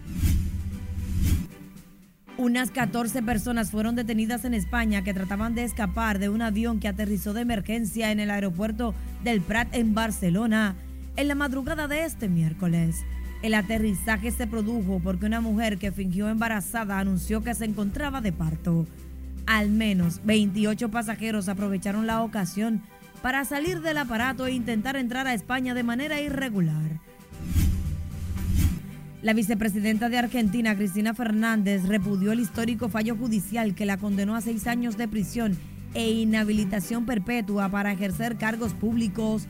Unas 2.37 2.69
14 2.69 3.23
personas 3.23 3.71
fueron 3.71 3.95
detenidas 3.95 4.45
en 4.45 4.53
España 4.53 5.03
que 5.03 5.15
trataban 5.15 5.55
de 5.55 5.63
escapar 5.63 6.19
de 6.19 6.29
un 6.29 6.43
avión 6.43 6.79
que 6.79 6.89
aterrizó 6.89 7.33
de 7.33 7.41
emergencia 7.41 8.11
en 8.11 8.19
el 8.19 8.29
aeropuerto 8.29 8.93
del 9.23 9.41
Prat 9.41 9.73
en 9.73 9.95
Barcelona 9.95 10.75
en 11.15 11.27
la 11.27 11.33
madrugada 11.33 11.87
de 11.87 12.05
este 12.05 12.29
miércoles. 12.29 13.03
El 13.41 13.55
aterrizaje 13.55 14.29
se 14.29 14.45
produjo 14.45 14.99
porque 15.03 15.25
una 15.25 15.41
mujer 15.41 15.79
que 15.79 15.91
fingió 15.91 16.29
embarazada 16.29 16.99
anunció 16.99 17.41
que 17.41 17.55
se 17.55 17.65
encontraba 17.65 18.21
de 18.21 18.31
parto. 18.31 18.85
Al 19.47 19.69
menos 19.69 20.19
28 20.25 20.91
pasajeros 20.91 21.47
aprovecharon 21.47 22.05
la 22.05 22.21
ocasión 22.21 22.81
para 23.21 23.45
salir 23.45 23.81
del 23.81 23.97
aparato 23.97 24.45
e 24.45 24.51
intentar 24.51 24.97
entrar 24.97 25.25
a 25.25 25.33
España 25.33 25.73
de 25.73 25.83
manera 25.83 26.19
irregular. 26.21 26.99
La 29.21 29.33
vicepresidenta 29.33 30.09
de 30.09 30.17
Argentina, 30.17 30.75
Cristina 30.75 31.13
Fernández, 31.13 31.85
repudió 31.87 32.33
el 32.33 32.41
histórico 32.41 32.89
fallo 32.89 33.15
judicial 33.15 33.73
que 33.73 33.85
la 33.85 33.97
condenó 33.97 34.35
a 34.35 34.41
seis 34.41 34.67
años 34.67 34.97
de 34.97 35.07
prisión 35.07 35.57
e 35.93 36.11
inhabilitación 36.11 37.05
perpetua 37.05 37.69
para 37.69 37.93
ejercer 37.93 38.35
cargos 38.37 38.73
públicos 38.73 39.47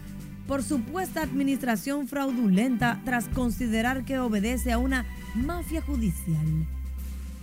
por 0.48 0.64
supuesta 0.64 1.24
administración 1.24 2.08
fraudulenta 2.08 3.02
tras 3.04 3.28
considerar 3.30 4.06
que 4.06 4.20
obedece 4.20 4.72
a 4.72 4.78
una 4.78 5.06
mafia 5.36 5.82
judicial. 5.82 6.68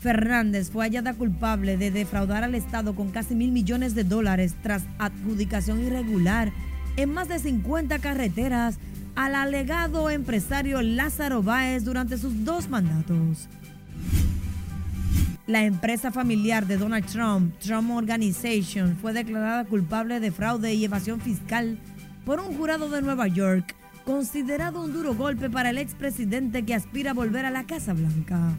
Fernández 0.04 0.70
fue 0.70 0.84
hallada 0.84 1.14
culpable 1.14 1.78
de 1.78 1.90
defraudar 1.90 2.44
al 2.44 2.54
Estado 2.54 2.94
con 2.94 3.08
casi 3.08 3.34
mil 3.34 3.52
millones 3.52 3.94
de 3.94 4.04
dólares 4.04 4.54
tras 4.62 4.82
adjudicación 4.98 5.82
irregular 5.82 6.52
en 6.98 7.10
más 7.14 7.28
de 7.28 7.38
50 7.38 7.98
carreteras 8.00 8.76
al 9.16 9.34
alegado 9.34 10.10
empresario 10.10 10.82
Lázaro 10.82 11.42
Báez 11.42 11.84
durante 11.84 12.18
sus 12.18 12.44
dos 12.44 12.68
mandatos. 12.68 13.48
La 15.46 15.64
empresa 15.64 16.12
familiar 16.12 16.66
de 16.66 16.76
Donald 16.76 17.06
Trump, 17.06 17.54
Trump 17.58 17.90
Organization, 17.90 18.98
fue 19.00 19.14
declarada 19.14 19.64
culpable 19.64 20.20
de 20.20 20.30
fraude 20.30 20.74
y 20.74 20.84
evasión 20.84 21.18
fiscal 21.18 21.78
por 22.26 22.40
un 22.40 22.54
jurado 22.58 22.90
de 22.90 23.00
Nueva 23.00 23.26
York, 23.28 23.74
considerado 24.04 24.84
un 24.84 24.92
duro 24.92 25.14
golpe 25.14 25.48
para 25.48 25.70
el 25.70 25.78
expresidente 25.78 26.66
que 26.66 26.74
aspira 26.74 27.12
a 27.12 27.14
volver 27.14 27.46
a 27.46 27.50
la 27.50 27.64
Casa 27.64 27.94
Blanca. 27.94 28.54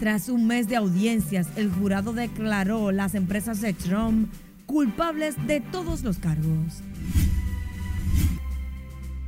Tras 0.00 0.28
un 0.28 0.46
mes 0.46 0.68
de 0.68 0.76
audiencias, 0.76 1.46
el 1.56 1.70
jurado 1.70 2.12
declaró 2.12 2.90
las 2.90 3.14
empresas 3.14 3.60
de 3.60 3.72
Trump 3.72 4.28
culpables 4.66 5.34
de 5.46 5.60
todos 5.60 6.02
los 6.02 6.18
cargos. 6.18 6.82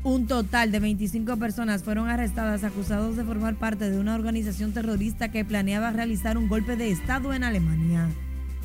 Un 0.02 0.26
total 0.26 0.70
de 0.70 0.78
25 0.78 1.37
personas 1.37 1.82
fueron 1.82 2.08
arrestadas 2.08 2.62
acusados 2.62 3.16
de 3.16 3.25
formar 3.25 3.56
parte 3.56 3.90
de 3.90 3.99
una 3.99 4.14
organización 4.14 4.73
terrorista 4.73 5.30
que 5.30 5.44
planeaba 5.44 5.90
realizar 5.90 6.38
un 6.38 6.49
golpe 6.49 6.76
de 6.76 6.90
Estado 6.90 7.32
en 7.32 7.42
Alemania. 7.42 8.08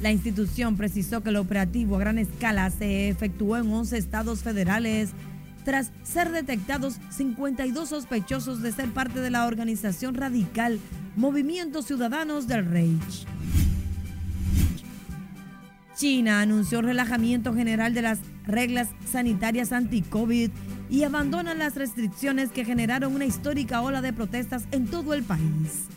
La 0.02 0.12
institución 0.12 0.78
precisó 0.78 1.22
que 1.22 1.30
el 1.30 1.38
operativo 1.38 1.96
a 1.96 2.00
gran 2.00 2.18
escala 2.18 2.70
se 2.72 3.10
efectuó 3.10 3.58
en 3.58 3.72
11 3.72 3.98
estados 3.98 4.42
federales 4.42 5.12
tras 5.64 5.92
ser 6.04 6.32
detectados 6.32 6.98
52 7.10 7.90
sospechosos 7.90 8.62
de 8.62 8.72
ser 8.72 8.90
parte 8.92 9.20
de 9.20 9.30
la 9.30 9.46
organización 9.46 10.16
radical 10.16 10.80
Movimientos 11.16 11.86
Ciudadanos 11.86 12.48
del 12.48 12.66
Reich. 12.66 13.26
China 15.96 16.42
anunció 16.42 16.82
relajamiento 16.82 17.54
general 17.54 17.94
de 17.94 18.02
las 18.02 18.20
reglas 18.46 18.90
sanitarias 19.06 19.72
anti-COVID 19.72 20.50
y 20.90 21.04
abandona 21.04 21.54
las 21.54 21.76
restricciones 21.76 22.52
que 22.52 22.66
generaron 22.66 23.14
una 23.14 23.26
histórica 23.26 23.82
ola 23.82 24.02
de 24.02 24.12
protestas 24.12 24.64
en 24.72 24.88
todo 24.88 25.14
el 25.14 25.24
país. 25.24 25.88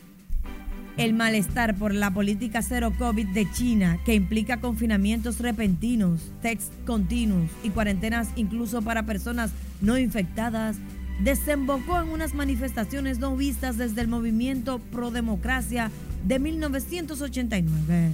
El 0.96 1.12
malestar 1.12 1.74
por 1.74 1.92
la 1.92 2.12
política 2.12 2.62
cero 2.62 2.92
COVID 2.96 3.28
de 3.28 3.50
China, 3.50 3.98
que 4.04 4.14
implica 4.14 4.60
confinamientos 4.60 5.40
repentinos, 5.40 6.30
text 6.40 6.72
continuos 6.86 7.50
y 7.64 7.70
cuarentenas 7.70 8.28
incluso 8.36 8.80
para 8.80 9.04
personas 9.04 9.50
no 9.80 9.98
infectadas, 9.98 10.76
desembocó 11.20 12.00
en 12.00 12.10
unas 12.10 12.34
manifestaciones 12.34 13.18
no 13.18 13.36
vistas 13.36 13.76
desde 13.76 14.02
el 14.02 14.08
movimiento 14.08 14.78
pro 14.78 15.10
democracia 15.10 15.90
de 16.24 16.38
1989. 16.38 18.12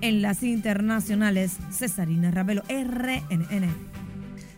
En 0.00 0.20
las 0.20 0.42
internacionales, 0.42 1.56
Cesarina 1.70 2.32
Ravelo, 2.32 2.62
RNN. 2.68 3.95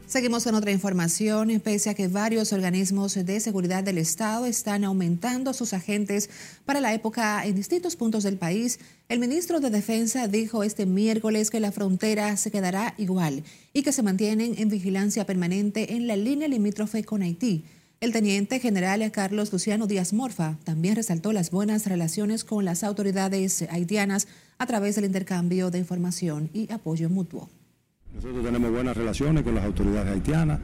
Seguimos 0.09 0.45
con 0.45 0.55
otra 0.55 0.73
información. 0.73 1.61
Pese 1.61 1.91
a 1.91 1.95
que 1.95 2.09
varios 2.09 2.55
organismos 2.55 3.13
de 3.13 3.41
seguridad 3.41 3.85
del 3.85 3.99
Estado 3.99 4.47
están 4.47 4.85
aumentando 4.85 5.53
sus 5.53 5.75
agentes 5.75 6.31
para 6.65 6.81
la 6.81 6.95
época 6.95 7.45
en 7.45 7.55
distintos 7.55 7.95
puntos 7.95 8.23
del 8.23 8.39
país, 8.39 8.81
el 9.11 9.19
ministro 9.19 9.61
de 9.61 9.69
Defensa 9.69 10.27
dijo 10.27 10.65
este 10.65 10.87
miércoles 10.87 11.51
que 11.51 11.61
la 11.61 11.73
frontera 11.73 12.39
se 12.39 12.51
quedará 12.51 12.95
igual 12.97 13.45
y 13.75 13.83
que 13.83 13.93
se 13.93 14.03
mantienen 14.03 14.55
en 14.57 14.71
vigilancia 14.71 15.27
permanente 15.27 15.93
en 15.93 16.07
la 16.07 16.17
línea 16.17 16.49
limítrofe 16.49 17.05
con 17.05 17.21
Haití. 17.21 17.67
El 18.01 18.13
teniente 18.13 18.61
general 18.61 19.13
Carlos 19.13 19.53
Luciano 19.53 19.87
Díaz 19.87 20.15
Morfa 20.15 20.57
también 20.65 20.97
resaltó 20.97 21.35
las 21.35 21.51
buenas 21.51 21.85
relaciones 21.85 22.45
con 22.45 22.65
las 22.65 22.83
autoridades 22.83 23.61
haitianas 23.69 24.27
a 24.57 24.65
través 24.65 24.95
del 24.95 25.05
intercambio 25.05 25.71
de 25.71 25.81
información 25.81 26.49
y 26.55 26.73
apoyo 26.73 27.11
mutuo. 27.11 27.51
Nosotros 28.15 28.45
tenemos 28.45 28.71
buenas 28.71 28.97
relaciones 28.97 29.45
con 29.45 29.55
las 29.55 29.65
autoridades 29.65 30.13
haitianas, 30.13 30.59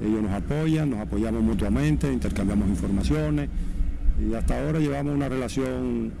ellos 0.00 0.22
nos 0.22 0.32
apoyan, 0.32 0.90
nos 0.90 1.00
apoyamos 1.00 1.42
mutuamente, 1.42 2.10
intercambiamos 2.10 2.68
informaciones 2.68 3.48
y 4.18 4.32
hasta 4.34 4.58
ahora 4.58 4.78
llevamos 4.78 5.14
una 5.14 5.28
relación 5.28 6.12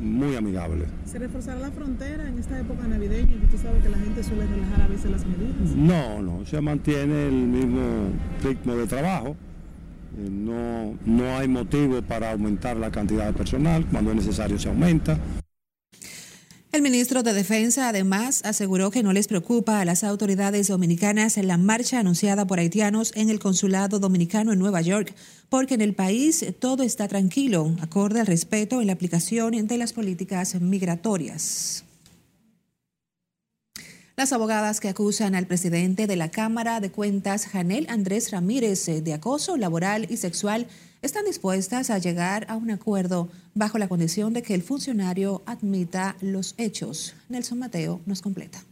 muy 0.00 0.36
amigable. 0.36 0.86
¿Se 1.04 1.18
reforzará 1.18 1.60
la 1.60 1.70
frontera 1.70 2.28
en 2.28 2.38
esta 2.38 2.58
época 2.58 2.86
navideña? 2.86 3.36
Usted 3.44 3.58
sabe 3.58 3.80
que 3.80 3.88
la 3.88 3.98
gente 3.98 4.22
suele 4.22 4.46
relajar 4.46 4.82
a 4.82 4.88
veces 4.88 5.10
las 5.10 5.26
medidas. 5.26 5.76
No, 5.76 6.22
no, 6.22 6.46
se 6.46 6.60
mantiene 6.60 7.26
el 7.26 7.34
mismo 7.34 8.10
ritmo 8.42 8.74
de 8.74 8.86
trabajo. 8.86 9.36
Eh, 10.18 10.28
no, 10.30 10.94
no 11.04 11.36
hay 11.36 11.48
motivo 11.48 12.00
para 12.02 12.32
aumentar 12.32 12.76
la 12.76 12.90
cantidad 12.90 13.26
de 13.26 13.32
personal, 13.32 13.84
cuando 13.90 14.10
es 14.10 14.16
necesario 14.16 14.58
se 14.58 14.68
aumenta. 14.68 15.18
El 16.70 16.82
ministro 16.82 17.22
de 17.22 17.32
Defensa 17.32 17.88
además 17.88 18.42
aseguró 18.44 18.90
que 18.90 19.02
no 19.02 19.14
les 19.14 19.26
preocupa 19.26 19.80
a 19.80 19.86
las 19.86 20.04
autoridades 20.04 20.68
dominicanas 20.68 21.38
la 21.38 21.56
marcha 21.56 21.98
anunciada 21.98 22.46
por 22.46 22.58
haitianos 22.58 23.12
en 23.14 23.30
el 23.30 23.38
consulado 23.38 23.98
dominicano 23.98 24.52
en 24.52 24.58
Nueva 24.58 24.82
York, 24.82 25.14
porque 25.48 25.74
en 25.74 25.80
el 25.80 25.94
país 25.94 26.44
todo 26.58 26.82
está 26.82 27.08
tranquilo, 27.08 27.74
acorde 27.80 28.20
al 28.20 28.26
respeto 28.26 28.82
en 28.82 28.88
la 28.88 28.92
aplicación 28.92 29.66
de 29.66 29.78
las 29.78 29.94
políticas 29.94 30.60
migratorias. 30.60 31.84
Las 34.14 34.34
abogadas 34.34 34.80
que 34.80 34.88
acusan 34.88 35.34
al 35.34 35.46
presidente 35.46 36.06
de 36.06 36.16
la 36.16 36.30
Cámara 36.30 36.80
de 36.80 36.90
Cuentas, 36.90 37.46
Janel 37.46 37.86
Andrés 37.88 38.30
Ramírez, 38.30 38.84
de 38.84 39.14
acoso 39.14 39.56
laboral 39.56 40.06
y 40.10 40.18
sexual, 40.18 40.66
están 41.02 41.24
dispuestas 41.24 41.90
a 41.90 41.98
llegar 41.98 42.46
a 42.48 42.56
un 42.56 42.70
acuerdo 42.70 43.28
bajo 43.54 43.78
la 43.78 43.88
condición 43.88 44.32
de 44.32 44.42
que 44.42 44.54
el 44.54 44.62
funcionario 44.62 45.42
admita 45.46 46.16
los 46.20 46.54
hechos. 46.58 47.14
Nelson 47.28 47.58
Mateo 47.58 48.00
nos 48.06 48.22
completa. 48.22 48.64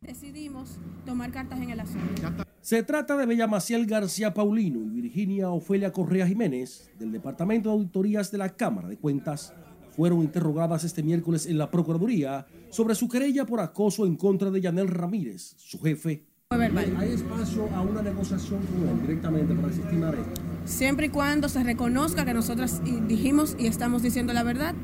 Decidimos 0.00 0.76
tomar 1.06 1.32
cartas 1.32 1.60
en 1.60 1.70
el 1.70 1.80
asunto. 1.80 2.44
Se 2.60 2.82
trata 2.82 3.16
de 3.16 3.26
Bella 3.26 3.46
Maciel 3.46 3.86
García 3.86 4.34
Paulino 4.34 4.80
y 4.80 5.00
Virginia 5.00 5.50
Ofelia 5.50 5.92
Correa 5.92 6.26
Jiménez, 6.26 6.90
del 6.98 7.10
Departamento 7.10 7.70
de 7.70 7.74
Auditorías 7.74 8.30
de 8.30 8.38
la 8.38 8.50
Cámara 8.50 8.88
de 8.88 8.98
Cuentas. 8.98 9.54
Fueron 9.96 10.22
interrogadas 10.22 10.84
este 10.84 11.02
miércoles 11.02 11.46
en 11.46 11.56
la 11.56 11.70
Procuraduría 11.70 12.46
sobre 12.70 12.94
su 12.94 13.08
querella 13.08 13.46
por 13.46 13.60
acoso 13.60 14.06
en 14.06 14.16
contra 14.16 14.50
de 14.50 14.60
Yanel 14.60 14.88
Ramírez, 14.88 15.54
su 15.56 15.80
jefe. 15.80 16.26
¿Hay 16.54 17.10
espacio 17.12 17.68
a 17.74 17.80
una 17.80 18.00
negociación 18.00 18.60
con 18.66 18.88
él 18.88 19.00
directamente 19.02 19.54
para 19.54 19.68
desestimar 19.68 20.14
esto? 20.14 20.40
Siempre 20.64 21.06
y 21.06 21.08
cuando 21.08 21.48
se 21.48 21.62
reconozca 21.64 22.24
que 22.24 22.32
nosotras 22.32 22.80
dijimos 23.08 23.56
y 23.58 23.66
estamos 23.66 24.02
diciendo 24.02 24.32
la 24.32 24.44
verdad. 24.44 24.74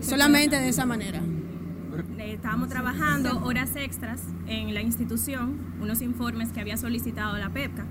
Solamente 0.00 0.56
de 0.56 0.68
esa 0.68 0.86
manera. 0.86 1.22
Estábamos 2.18 2.68
trabajando 2.68 3.44
horas 3.44 3.76
extras 3.76 4.22
en 4.46 4.74
la 4.74 4.82
institución, 4.82 5.58
unos 5.80 6.00
informes 6.00 6.52
que 6.52 6.60
había 6.60 6.76
solicitado 6.76 7.36
la 7.36 7.50
PEPCA, 7.50 7.86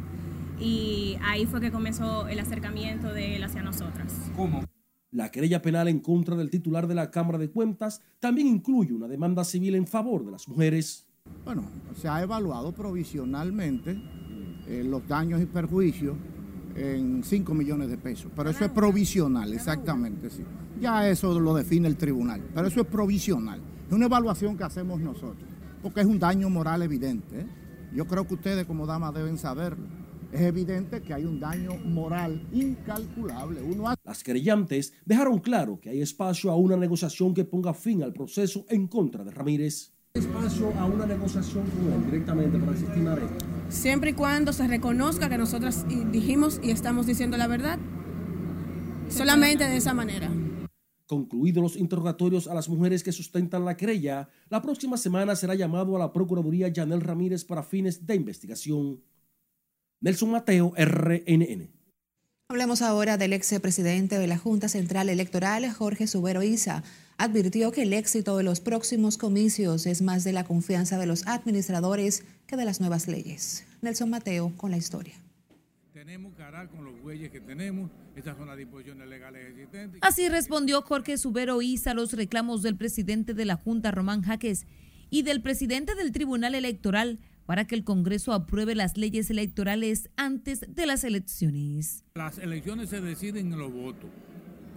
y 0.60 1.18
ahí 1.22 1.46
fue 1.46 1.62
que 1.62 1.72
comenzó 1.72 2.28
el 2.28 2.40
acercamiento 2.40 3.14
de 3.14 3.36
él 3.36 3.44
hacia 3.44 3.62
nosotras. 3.62 4.14
¿Cómo? 4.36 4.64
La 5.12 5.32
querella 5.32 5.62
penal 5.62 5.88
en 5.88 6.00
contra 6.00 6.36
del 6.36 6.50
titular 6.50 6.88
de 6.88 6.96
la 6.96 7.10
Cámara 7.12 7.38
de 7.38 7.50
Cuentas 7.50 8.02
también 8.20 8.48
incluye 8.48 8.94
una 8.94 9.08
demanda 9.08 9.44
civil 9.44 9.76
en 9.76 9.88
favor 9.88 10.26
de 10.26 10.32
las 10.32 10.48
mujeres. 10.48 11.09
Bueno, 11.50 11.64
se 11.96 12.08
ha 12.08 12.22
evaluado 12.22 12.72
provisionalmente 12.72 14.00
eh, 14.68 14.84
los 14.86 15.08
daños 15.08 15.42
y 15.42 15.48
perjuicios 15.48 16.16
en 16.76 17.24
5 17.24 17.56
millones 17.56 17.90
de 17.90 17.98
pesos, 17.98 18.32
pero 18.36 18.52
eso 18.52 18.66
es 18.66 18.70
provisional, 18.70 19.52
exactamente, 19.52 20.30
sí. 20.30 20.44
Ya 20.80 21.10
eso 21.10 21.40
lo 21.40 21.56
define 21.56 21.88
el 21.88 21.98
tribunal, 21.98 22.48
pero 22.54 22.68
eso 22.68 22.82
es 22.82 22.86
provisional. 22.86 23.60
Es 23.88 23.92
una 23.92 24.06
evaluación 24.06 24.56
que 24.58 24.64
hacemos 24.64 25.00
nosotros, 25.00 25.50
porque 25.82 26.02
es 26.02 26.06
un 26.06 26.20
daño 26.20 26.52
moral 26.52 26.84
evidente. 26.84 27.40
¿eh? 27.40 27.48
Yo 27.96 28.06
creo 28.06 28.28
que 28.28 28.36
ustedes 28.36 28.68
como 28.68 28.86
damas 28.86 29.16
deben 29.16 29.40
saberlo. 29.40 29.88
Es 30.32 30.42
evidente 30.42 31.02
que 31.02 31.16
hay 31.16 31.26
un 31.26 31.40
daño 31.40 31.72
moral 31.84 32.48
incalculable. 32.52 33.64
Uno 33.64 33.92
Las 34.04 34.24
querellantes 34.24 34.94
dejaron 35.04 35.40
claro 35.40 35.80
que 35.80 35.90
hay 35.90 36.02
espacio 36.04 36.52
a 36.52 36.56
una 36.56 36.78
negociación 36.78 37.34
que 37.34 37.44
ponga 37.44 37.74
fin 37.74 38.04
al 38.04 38.14
proceso 38.14 38.66
en 38.70 38.86
contra 38.86 39.24
de 39.24 39.32
Ramírez 39.32 39.94
espacio 40.14 40.74
a 40.80 40.86
una 40.86 41.06
negociación 41.06 41.70
con 41.70 41.94
él 41.94 42.06
directamente 42.06 42.58
para 42.58 42.72
desestimar 42.72 43.20
esto? 43.20 43.46
Siempre 43.70 44.12
y 44.12 44.14
cuando 44.14 44.54
se 44.54 44.68
reconozca 44.68 45.30
que 45.30 45.38
nosotras 45.38 45.86
dijimos 46.12 46.60
y 46.64 46.72
estamos 46.72 47.06
diciendo 47.06 47.38
la 47.38 47.48
verdad. 47.48 47.78
Solamente 49.10 49.66
de 49.66 49.78
esa 49.78 49.94
manera. 49.94 50.32
Concluidos 51.06 51.64
los 51.64 51.76
interrogatorios 51.76 52.48
a 52.48 52.54
las 52.54 52.70
mujeres 52.70 53.04
que 53.04 53.12
sustentan 53.12 53.66
la 53.66 53.78
querella, 53.78 54.30
la 54.50 54.62
próxima 54.62 54.98
semana 54.98 55.36
será 55.36 55.56
llamado 55.56 55.96
a 55.96 56.00
la 56.00 56.14
Procuraduría 56.14 56.68
Yanel 56.68 57.02
Ramírez 57.02 57.46
para 57.46 57.64
fines 57.64 58.06
de 58.06 58.16
investigación. 58.16 59.02
Nelson 60.02 60.32
Mateo, 60.32 60.74
RNN. 60.78 61.72
Hablemos 62.50 62.82
ahora 62.82 63.18
del 63.18 63.34
ex 63.34 63.60
presidente 63.60 64.18
de 64.18 64.28
la 64.28 64.38
Junta 64.38 64.70
Central 64.70 65.10
Electoral, 65.10 65.72
Jorge 65.72 66.08
Subero 66.08 66.42
Isa 66.42 66.84
advirtió 67.20 67.74
que 67.74 67.84
el 67.84 67.92
éxito 67.92 68.38
de 68.38 68.44
los 68.44 68.62
próximos 68.62 69.18
comicios 69.18 69.86
es 69.86 70.02
más 70.02 70.24
de 70.24 70.32
la 70.32 70.46
confianza 70.46 70.98
de 70.98 71.06
los 71.06 71.28
administradores 71.28 72.24
que 72.48 72.56
de 72.56 72.64
las 72.64 72.80
nuevas 72.80 73.10
leyes. 73.10 73.66
Nelson 73.82 74.10
Mateo 74.10 74.54
con 74.56 74.72
la 74.72 74.78
historia. 74.78 75.16
Tenemos 75.92 76.34
que 76.34 76.44
arar 76.44 76.70
con 76.70 76.86
los 76.86 77.00
bueyes 77.02 77.30
que 77.30 77.42
tenemos, 77.42 77.92
estas 78.16 78.38
son 78.38 78.48
las 78.48 78.58
disposiciones 78.58 79.06
legales 79.10 79.50
existentes. 79.50 80.00
Así 80.02 80.30
respondió 80.30 80.82
Jorge 80.82 81.18
Subero 81.18 81.62
Isa 81.62 81.92
a 81.92 81.94
los 81.94 82.14
reclamos 82.14 82.64
del 82.64 82.78
presidente 82.78 83.34
de 83.34 83.44
la 83.44 83.58
Junta, 83.58 83.92
Román 83.92 84.22
Jaques, 84.22 84.66
y 85.10 85.24
del 85.24 85.42
presidente 85.42 85.96
del 85.96 86.14
Tribunal 86.14 86.56
Electoral 86.56 87.20
para 87.46 87.68
que 87.68 87.76
el 87.76 87.84
Congreso 87.84 88.32
apruebe 88.32 88.76
las 88.76 88.96
leyes 88.96 89.30
electorales 89.30 90.10
antes 90.16 90.62
de 90.70 90.86
las 90.86 91.04
elecciones. 91.04 92.06
Las 92.16 92.38
elecciones 92.38 92.92
se 92.92 93.02
deciden 93.02 93.52
en 93.52 93.60
los 93.60 93.74
votos 93.74 94.10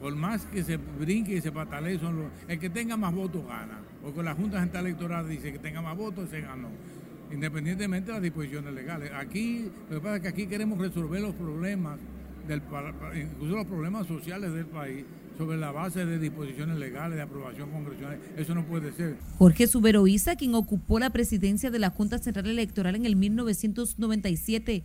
por 0.03 0.17
más 0.17 0.45
que 0.47 0.65
se 0.65 0.77
brinque 0.77 1.37
y 1.37 1.41
se 1.41 1.53
patalee, 1.53 1.97
son 1.97 2.25
el 2.49 2.59
que 2.59 2.69
tenga 2.69 2.97
más 2.97 3.15
votos 3.15 3.47
gana. 3.47 3.79
Porque 4.03 4.21
la 4.21 4.35
Junta 4.35 4.59
Central 4.59 4.87
Electoral 4.87 5.29
dice 5.29 5.53
que 5.53 5.61
tenga 5.61 5.81
más 5.81 5.97
votos, 5.97 6.29
se 6.29 6.41
ganó. 6.41 6.69
Independientemente 7.31 8.09
de 8.09 8.15
las 8.15 8.23
disposiciones 8.23 8.75
legales. 8.75 9.13
Aquí, 9.15 9.71
lo 9.89 9.97
que 9.97 10.03
pasa 10.03 10.17
es 10.17 10.23
que 10.23 10.29
aquí 10.29 10.47
queremos 10.49 10.81
resolver 10.81 11.21
los 11.21 11.35
problemas, 11.37 12.01
del, 12.49 12.61
incluso 13.15 13.55
los 13.55 13.67
problemas 13.67 14.09
sociales 14.09 14.53
del 14.53 14.67
país, 14.67 15.05
sobre 15.39 15.57
la 15.57 15.71
base 15.71 16.05
de 16.05 16.19
disposiciones 16.19 16.79
legales, 16.79 17.17
de 17.17 17.23
aprobación 17.23 17.71
congresional. 17.71 18.19
Eso 18.37 18.57
no 18.57 18.65
puede 18.65 18.93
ser. 18.93 19.17
Jorge 19.39 19.69
Suberoiza, 19.69 20.35
quien 20.35 20.57
ocupó 20.57 20.99
la 20.99 21.11
presidencia 21.11 21.71
de 21.71 21.79
la 21.79 21.91
Junta 21.91 22.19
Central 22.19 22.49
Electoral 22.49 22.97
en 22.97 23.07
el 23.07 23.15
1997, 23.15 24.83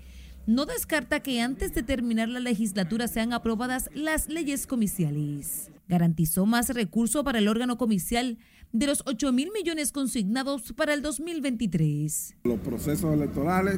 no 0.48 0.66
descarta 0.66 1.20
que 1.20 1.42
antes 1.42 1.76
de 1.76 1.84
terminar 1.84 2.30
la 2.30 2.40
legislatura 2.40 3.10
sean 3.10 3.34
aprobadas 3.34 3.90
las 3.94 4.30
leyes 4.30 4.66
comiciales. 4.66 5.70
Garantizó 5.90 6.46
más 6.46 6.70
recursos 6.70 7.24
para 7.24 7.40
el 7.40 7.50
órgano 7.50 7.78
comicial 7.78 8.38
de 8.72 8.88
los 8.88 9.04
8 9.06 9.34
mil 9.34 9.52
millones 9.54 9.92
consignados 9.92 10.72
para 10.74 10.94
el 10.94 11.02
2023. 11.02 12.36
Los 12.46 12.60
procesos 12.60 13.14
electorales 13.14 13.78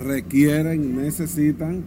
requieren 0.00 0.96
necesitan 0.96 1.84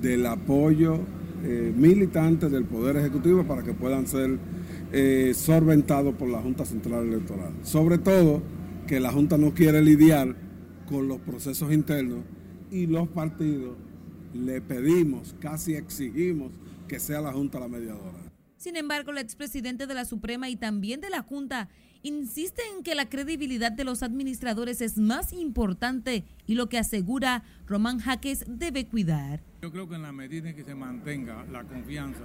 del 0.00 0.26
apoyo 0.26 1.00
eh, 1.42 1.72
militante 1.76 2.48
del 2.48 2.64
Poder 2.64 2.96
Ejecutivo 2.96 3.44
para 3.44 3.64
que 3.64 3.74
puedan 3.74 4.06
ser 4.06 4.38
eh, 4.92 5.32
solventados 5.34 6.14
por 6.14 6.28
la 6.28 6.40
Junta 6.40 6.64
Central 6.64 7.08
Electoral. 7.08 7.52
Sobre 7.62 7.98
todo 7.98 8.42
que 8.86 9.00
la 9.00 9.10
Junta 9.10 9.38
no 9.38 9.52
quiere 9.54 9.82
lidiar 9.82 10.36
con 10.86 11.08
los 11.08 11.18
procesos 11.20 11.72
internos 11.72 12.20
y 12.72 12.86
los 12.86 13.06
partidos 13.08 13.76
le 14.34 14.62
pedimos, 14.62 15.34
casi 15.38 15.74
exigimos 15.74 16.50
que 16.88 16.98
sea 16.98 17.20
la 17.20 17.32
Junta 17.32 17.60
la 17.60 17.68
mediadora. 17.68 18.18
Sin 18.56 18.76
embargo, 18.76 19.10
el 19.10 19.18
expresidente 19.18 19.86
de 19.86 19.94
la 19.94 20.04
Suprema 20.06 20.48
y 20.48 20.56
también 20.56 21.00
de 21.00 21.10
la 21.10 21.22
Junta 21.22 21.68
insiste 22.02 22.62
en 22.74 22.82
que 22.82 22.94
la 22.94 23.08
credibilidad 23.08 23.70
de 23.70 23.84
los 23.84 24.02
administradores 24.02 24.80
es 24.80 24.98
más 24.98 25.32
importante 25.32 26.24
y 26.46 26.54
lo 26.54 26.68
que 26.68 26.78
asegura 26.78 27.44
Román 27.66 27.98
Jaques 27.98 28.44
debe 28.48 28.86
cuidar. 28.86 29.40
Yo 29.60 29.70
creo 29.70 29.88
que 29.88 29.96
en 29.96 30.02
la 30.02 30.12
medida 30.12 30.48
en 30.48 30.56
que 30.56 30.64
se 30.64 30.74
mantenga 30.74 31.44
la 31.52 31.64
confianza 31.64 32.24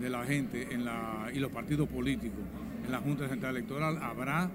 de 0.00 0.08
la 0.08 0.24
gente 0.24 0.72
en 0.72 0.84
la, 0.84 1.30
y 1.34 1.38
los 1.38 1.52
partidos 1.52 1.88
políticos 1.88 2.40
en 2.84 2.90
la 2.90 2.98
Junta 2.98 3.28
Central 3.28 3.56
Electoral, 3.56 3.98
habrá 4.02 4.50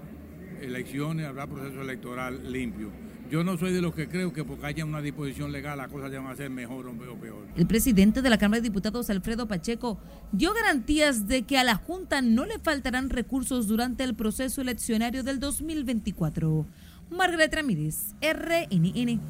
elecciones, 0.60 1.26
habrá 1.26 1.46
proceso 1.46 1.80
electoral 1.80 2.52
limpio. 2.52 2.90
Yo 3.30 3.44
no 3.44 3.58
soy 3.58 3.74
de 3.74 3.82
los 3.82 3.94
que 3.94 4.08
creo 4.08 4.32
que 4.32 4.42
porque 4.42 4.64
haya 4.64 4.86
una 4.86 5.02
disposición 5.02 5.52
legal 5.52 5.76
las 5.76 5.88
cosas 5.88 6.10
ya 6.10 6.18
van 6.20 6.32
a 6.32 6.36
ser 6.36 6.48
mejor 6.48 6.86
o 6.86 6.92
peor. 6.92 7.46
El 7.56 7.66
presidente 7.66 8.22
de 8.22 8.30
la 8.30 8.38
Cámara 8.38 8.60
de 8.60 8.68
Diputados, 8.68 9.10
Alfredo 9.10 9.46
Pacheco, 9.46 9.98
dio 10.32 10.54
garantías 10.54 11.28
de 11.28 11.42
que 11.42 11.58
a 11.58 11.64
la 11.64 11.74
Junta 11.74 12.22
no 12.22 12.46
le 12.46 12.58
faltarán 12.58 13.10
recursos 13.10 13.68
durante 13.68 14.02
el 14.04 14.14
proceso 14.14 14.62
eleccionario 14.62 15.22
del 15.24 15.40
2024. 15.40 16.66
Margaret 17.10 17.54
Ramírez, 17.54 18.14
RNN. 18.22 19.20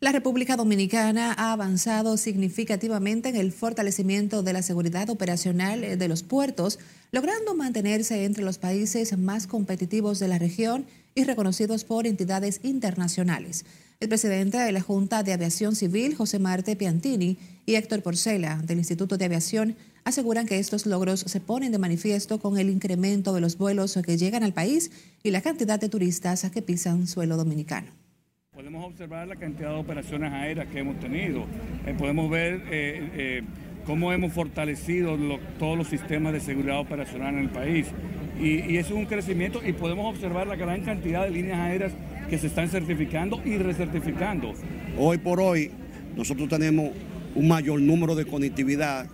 La 0.00 0.12
República 0.12 0.56
Dominicana 0.56 1.34
ha 1.36 1.52
avanzado 1.52 2.16
significativamente 2.16 3.28
en 3.28 3.36
el 3.36 3.52
fortalecimiento 3.52 4.42
de 4.42 4.52
la 4.52 4.62
seguridad 4.62 5.08
operacional 5.10 5.98
de 5.98 6.08
los 6.08 6.22
puertos, 6.22 6.78
logrando 7.12 7.54
mantenerse 7.54 8.24
entre 8.24 8.44
los 8.44 8.58
países 8.58 9.16
más 9.16 9.46
competitivos 9.46 10.18
de 10.18 10.28
la 10.28 10.38
región 10.38 10.86
y 11.14 11.24
reconocidos 11.24 11.84
por 11.84 12.06
entidades 12.06 12.60
internacionales. 12.62 13.64
El 14.00 14.08
presidente 14.08 14.58
de 14.58 14.72
la 14.72 14.80
Junta 14.80 15.22
de 15.22 15.32
Aviación 15.32 15.76
Civil, 15.76 16.14
José 16.14 16.38
Marte 16.38 16.76
Piantini, 16.76 17.38
y 17.66 17.76
Héctor 17.76 18.02
Porcela, 18.02 18.60
del 18.62 18.78
Instituto 18.78 19.16
de 19.16 19.24
Aviación, 19.24 19.76
aseguran 20.04 20.46
que 20.46 20.58
estos 20.58 20.84
logros 20.86 21.20
se 21.20 21.40
ponen 21.40 21.72
de 21.72 21.78
manifiesto 21.78 22.38
con 22.38 22.58
el 22.58 22.68
incremento 22.68 23.32
de 23.32 23.40
los 23.40 23.56
vuelos 23.56 23.98
que 24.04 24.18
llegan 24.18 24.42
al 24.42 24.52
país 24.52 24.90
y 25.22 25.30
la 25.30 25.40
cantidad 25.40 25.80
de 25.80 25.88
turistas 25.88 26.48
que 26.50 26.62
pisan 26.62 27.06
suelo 27.06 27.36
dominicano. 27.36 27.88
Podemos 28.52 28.84
observar 28.84 29.26
la 29.26 29.36
cantidad 29.36 29.70
de 29.70 29.76
operaciones 29.76 30.32
aéreas 30.32 30.68
que 30.68 30.78
hemos 30.78 31.00
tenido. 31.00 31.44
Eh, 31.86 31.94
podemos 31.98 32.30
ver 32.30 32.62
eh, 32.70 33.10
eh, 33.14 33.42
cómo 33.84 34.12
hemos 34.12 34.32
fortalecido 34.32 35.16
todos 35.58 35.76
los 35.76 35.88
sistemas 35.88 36.32
de 36.32 36.40
seguridad 36.40 36.78
operacional 36.78 37.34
en 37.34 37.40
el 37.40 37.50
país. 37.50 37.86
Y, 38.40 38.76
es 38.76 38.90
un 38.90 39.06
crecimiento 39.06 39.60
y 39.64 39.72
podemos 39.72 40.12
observar 40.12 40.46
la 40.46 40.56
gran 40.56 40.82
cantidad 40.82 41.24
de 41.24 41.30
líneas 41.30 41.58
aéreas 41.58 41.92
que 42.28 42.38
se 42.38 42.48
están 42.48 42.68
certificando 42.68 43.40
y 43.44 43.56
recertificando. 43.58 44.54
Hoy 44.98 45.18
por 45.18 45.40
hoy 45.40 45.70
nosotros 46.16 46.48
tenemos 46.48 46.90
un 47.34 47.48
mayor 47.48 47.80
número 47.80 48.14
de 48.14 48.24
conectividad. 48.24 49.06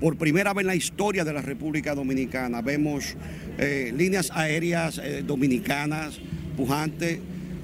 Por 0.00 0.16
primera 0.16 0.54
vez 0.54 0.62
en 0.62 0.68
la 0.68 0.76
historia 0.76 1.24
de 1.24 1.32
la 1.32 1.42
República 1.42 1.94
Dominicana 1.94 2.62
vemos 2.62 3.16
líneas 3.58 4.30
aéreas 4.32 5.00
dominicanas 5.26 6.20
pujantes 6.58 7.20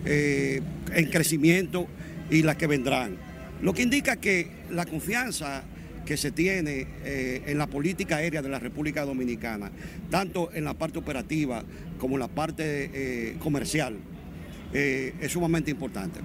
eh, 0.06 0.60
en 0.94 1.06
crecimiento 1.06 1.88
y 2.30 2.42
las 2.42 2.56
que 2.56 2.68
vendrán. 2.68 3.16
Lo 3.62 3.72
que 3.72 3.82
indica 3.82 4.16
que 4.16 4.48
la 4.70 4.86
confianza 4.86 5.64
que 6.04 6.16
se 6.16 6.30
tiene 6.30 6.86
eh, 7.04 7.42
en 7.46 7.58
la 7.58 7.66
política 7.66 8.16
aérea 8.16 8.42
de 8.42 8.48
la 8.48 8.58
República 8.58 9.04
Dominicana, 9.04 9.70
tanto 10.10 10.52
en 10.52 10.64
la 10.64 10.74
parte 10.74 10.98
operativa 10.98 11.64
como 11.98 12.16
en 12.16 12.20
la 12.20 12.28
parte 12.28 12.90
eh, 12.92 13.36
comercial, 13.38 13.96
es 14.72 15.30
sumamente 15.30 15.70
importante. 15.70 16.18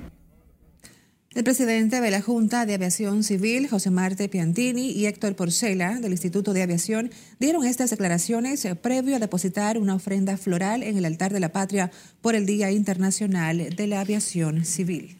El 1.35 1.43
presidente 1.43 2.01
de 2.01 2.09
la 2.09 2.23
Junta 2.23 2.65
de 2.65 2.73
Aviación 2.73 3.23
Civil, 3.23 3.69
José 3.69 3.91
Marte 3.91 4.27
Piantini, 4.29 4.89
y 4.89 5.05
Héctor 5.05 5.35
Porcela, 5.35 5.99
del 5.99 6.13
Instituto 6.13 6.53
de 6.53 6.63
Aviación, 6.63 7.11
dieron 7.39 7.65
estas 7.65 7.91
declaraciones 7.91 8.67
previo 8.81 9.15
a 9.15 9.19
depositar 9.19 9.77
una 9.77 9.93
ofrenda 9.93 10.37
floral 10.37 10.81
en 10.81 10.97
el 10.97 11.05
altar 11.05 11.31
de 11.31 11.39
la 11.39 11.51
patria 11.51 11.91
por 12.21 12.33
el 12.33 12.47
Día 12.47 12.71
Internacional 12.71 13.75
de 13.75 13.87
la 13.87 14.01
Aviación 14.01 14.65
Civil. 14.65 15.18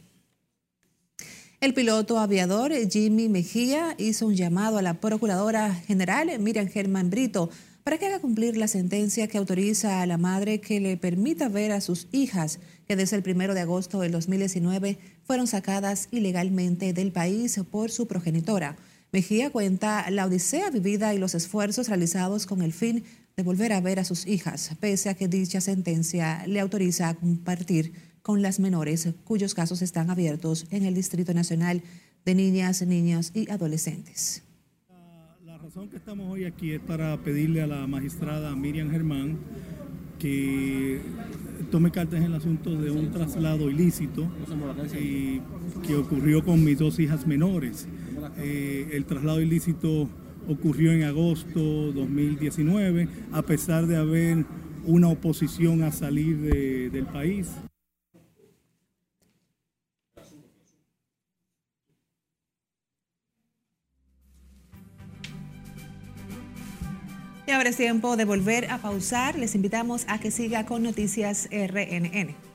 El 1.62 1.74
piloto 1.74 2.20
aviador 2.20 2.72
Jimmy 2.90 3.28
Mejía 3.28 3.94
hizo 3.98 4.28
un 4.28 4.36
llamado 4.36 4.78
a 4.78 4.82
la 4.82 5.02
Procuradora 5.02 5.76
General 5.76 6.40
Miriam 6.40 6.70
Germán 6.70 7.10
Brito 7.10 7.50
para 7.84 7.98
que 7.98 8.06
haga 8.06 8.20
cumplir 8.20 8.56
la 8.56 8.70
sentencia 8.70 9.28
que 9.28 9.38
autoriza 9.38 10.02
a 10.02 10.06
la 10.06 10.18
madre 10.18 10.62
que 10.62 10.80
le 10.80 10.96
permita 10.96 11.50
ver 11.50 11.74
a 11.74 11.82
sus 11.82 12.08
hijas 12.14 12.62
que 12.88 12.96
desde 12.96 13.18
el 13.18 13.24
primero 13.24 13.54
de 13.54 13.60
agosto 13.60 14.00
del 14.00 14.14
2019 14.14 15.00
fueron 15.26 15.48
sacadas 15.48 16.08
ilegalmente 16.12 16.94
del 16.94 17.12
país 17.12 17.60
por 17.70 17.92
su 17.92 18.08
progenitora. 18.08 18.78
Mejía 19.12 19.50
cuenta 19.50 20.10
la 20.12 20.28
odisea 20.28 20.70
vivida 20.70 21.14
y 21.14 21.18
los 21.18 21.36
esfuerzos 21.36 21.90
realizados 21.90 22.46
con 22.46 22.62
el 22.62 22.72
fin 22.72 23.04
de 23.36 23.44
volver 23.44 23.74
a 23.74 23.82
ver 23.82 24.00
a 24.00 24.06
sus 24.06 24.28
hijas, 24.28 24.72
pese 24.80 25.10
a 25.10 25.14
que 25.14 25.28
dicha 25.28 25.60
sentencia 25.60 26.42
le 26.48 26.62
autoriza 26.62 27.10
a 27.10 27.16
compartir 27.16 28.09
con 28.30 28.44
las 28.44 28.60
menores 28.60 29.10
cuyos 29.24 29.56
casos 29.56 29.82
están 29.82 30.12
abiertos 30.12 30.68
en 30.70 30.86
el 30.86 30.94
Distrito 30.94 31.34
Nacional 31.34 31.82
de 32.26 32.36
Niñas, 32.36 32.80
Niños 32.84 33.32
y 33.34 33.50
Adolescentes 33.50 34.44
razón 35.64 35.90
que 35.90 35.98
estamos 35.98 36.32
hoy 36.32 36.46
aquí 36.46 36.74
es 36.74 36.80
para 36.80 37.18
pedirle 37.18 37.64
a 37.64 37.66
la 37.66 37.88
magistrada 37.88 38.56
Miriam 38.56 38.92
Germán 38.92 39.40
que 40.20 41.02
tome 41.72 41.90
cartas 41.90 42.20
en 42.20 42.28
el 42.28 42.36
asunto 42.36 42.80
de 42.80 42.92
un 42.92 43.10
traslado 43.10 43.68
ilícito 43.72 44.28
que 45.88 45.96
ocurrió 45.96 46.46
con 46.46 46.64
mis 46.64 46.78
dos 46.78 47.00
hijas 47.00 47.26
menores. 47.26 47.88
Eh, 48.38 48.90
el 48.92 49.06
traslado 49.06 49.42
ilícito 49.42 50.08
ocurrió 50.48 50.92
en 50.92 51.02
agosto 51.02 51.92
2019, 51.94 53.08
a 53.32 53.42
pesar 53.42 53.88
de 53.88 53.98
haber 53.98 54.46
una 54.86 55.08
oposición 55.08 55.82
a 55.82 55.92
salir 55.92 56.92
del 56.92 57.08
país. 57.08 57.48
Y 67.50 67.52
ahora 67.52 67.70
es 67.70 67.78
tiempo 67.78 68.16
de 68.16 68.26
volver 68.26 68.70
a 68.70 68.78
pausar. 68.78 69.36
Les 69.36 69.56
invitamos 69.56 70.06
a 70.08 70.20
que 70.20 70.30
siga 70.30 70.68
con 70.68 70.84
Noticias 70.84 71.50
RNN. 71.52 72.49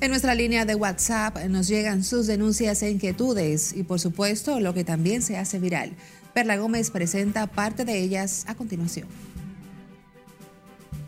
En 0.00 0.10
nuestra 0.10 0.36
línea 0.36 0.64
de 0.64 0.76
WhatsApp 0.76 1.38
nos 1.48 1.66
llegan 1.66 2.04
sus 2.04 2.28
denuncias 2.28 2.84
e 2.84 2.90
inquietudes 2.90 3.72
y 3.76 3.82
por 3.82 3.98
supuesto 3.98 4.60
lo 4.60 4.72
que 4.72 4.84
también 4.84 5.22
se 5.22 5.36
hace 5.36 5.58
viral. 5.58 5.90
Perla 6.32 6.56
Gómez 6.56 6.92
presenta 6.92 7.48
parte 7.48 7.84
de 7.84 8.00
ellas 8.00 8.44
a 8.46 8.54
continuación. 8.54 9.08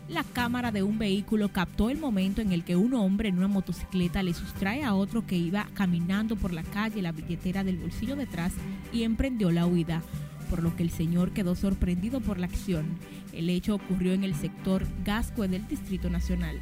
La 0.09 0.25
cámara 0.25 0.73
de 0.73 0.83
un 0.83 0.99
vehículo 0.99 1.53
captó 1.53 1.89
el 1.89 1.99
momento 1.99 2.41
en 2.41 2.51
el 2.51 2.65
que 2.65 2.75
un 2.75 2.93
hombre 2.93 3.29
en 3.29 3.37
una 3.37 3.47
motocicleta 3.47 4.23
le 4.23 4.33
sustrae 4.33 4.83
a 4.83 4.93
otro 4.93 5.25
que 5.25 5.37
iba 5.37 5.69
caminando 5.73 6.35
por 6.35 6.51
la 6.51 6.63
calle 6.63 7.01
la 7.01 7.13
billetera 7.13 7.63
del 7.63 7.77
bolsillo 7.77 8.17
detrás 8.17 8.51
y 8.91 9.03
emprendió 9.03 9.51
la 9.51 9.67
huida, 9.67 10.01
por 10.49 10.61
lo 10.61 10.75
que 10.75 10.83
el 10.83 10.89
señor 10.89 11.31
quedó 11.31 11.55
sorprendido 11.55 12.19
por 12.19 12.39
la 12.39 12.47
acción. 12.47 12.87
El 13.31 13.49
hecho 13.49 13.73
ocurrió 13.73 14.11
en 14.11 14.25
el 14.25 14.35
sector 14.35 14.85
Gascue 15.05 15.47
del 15.47 15.65
Distrito 15.69 16.09
Nacional. 16.09 16.59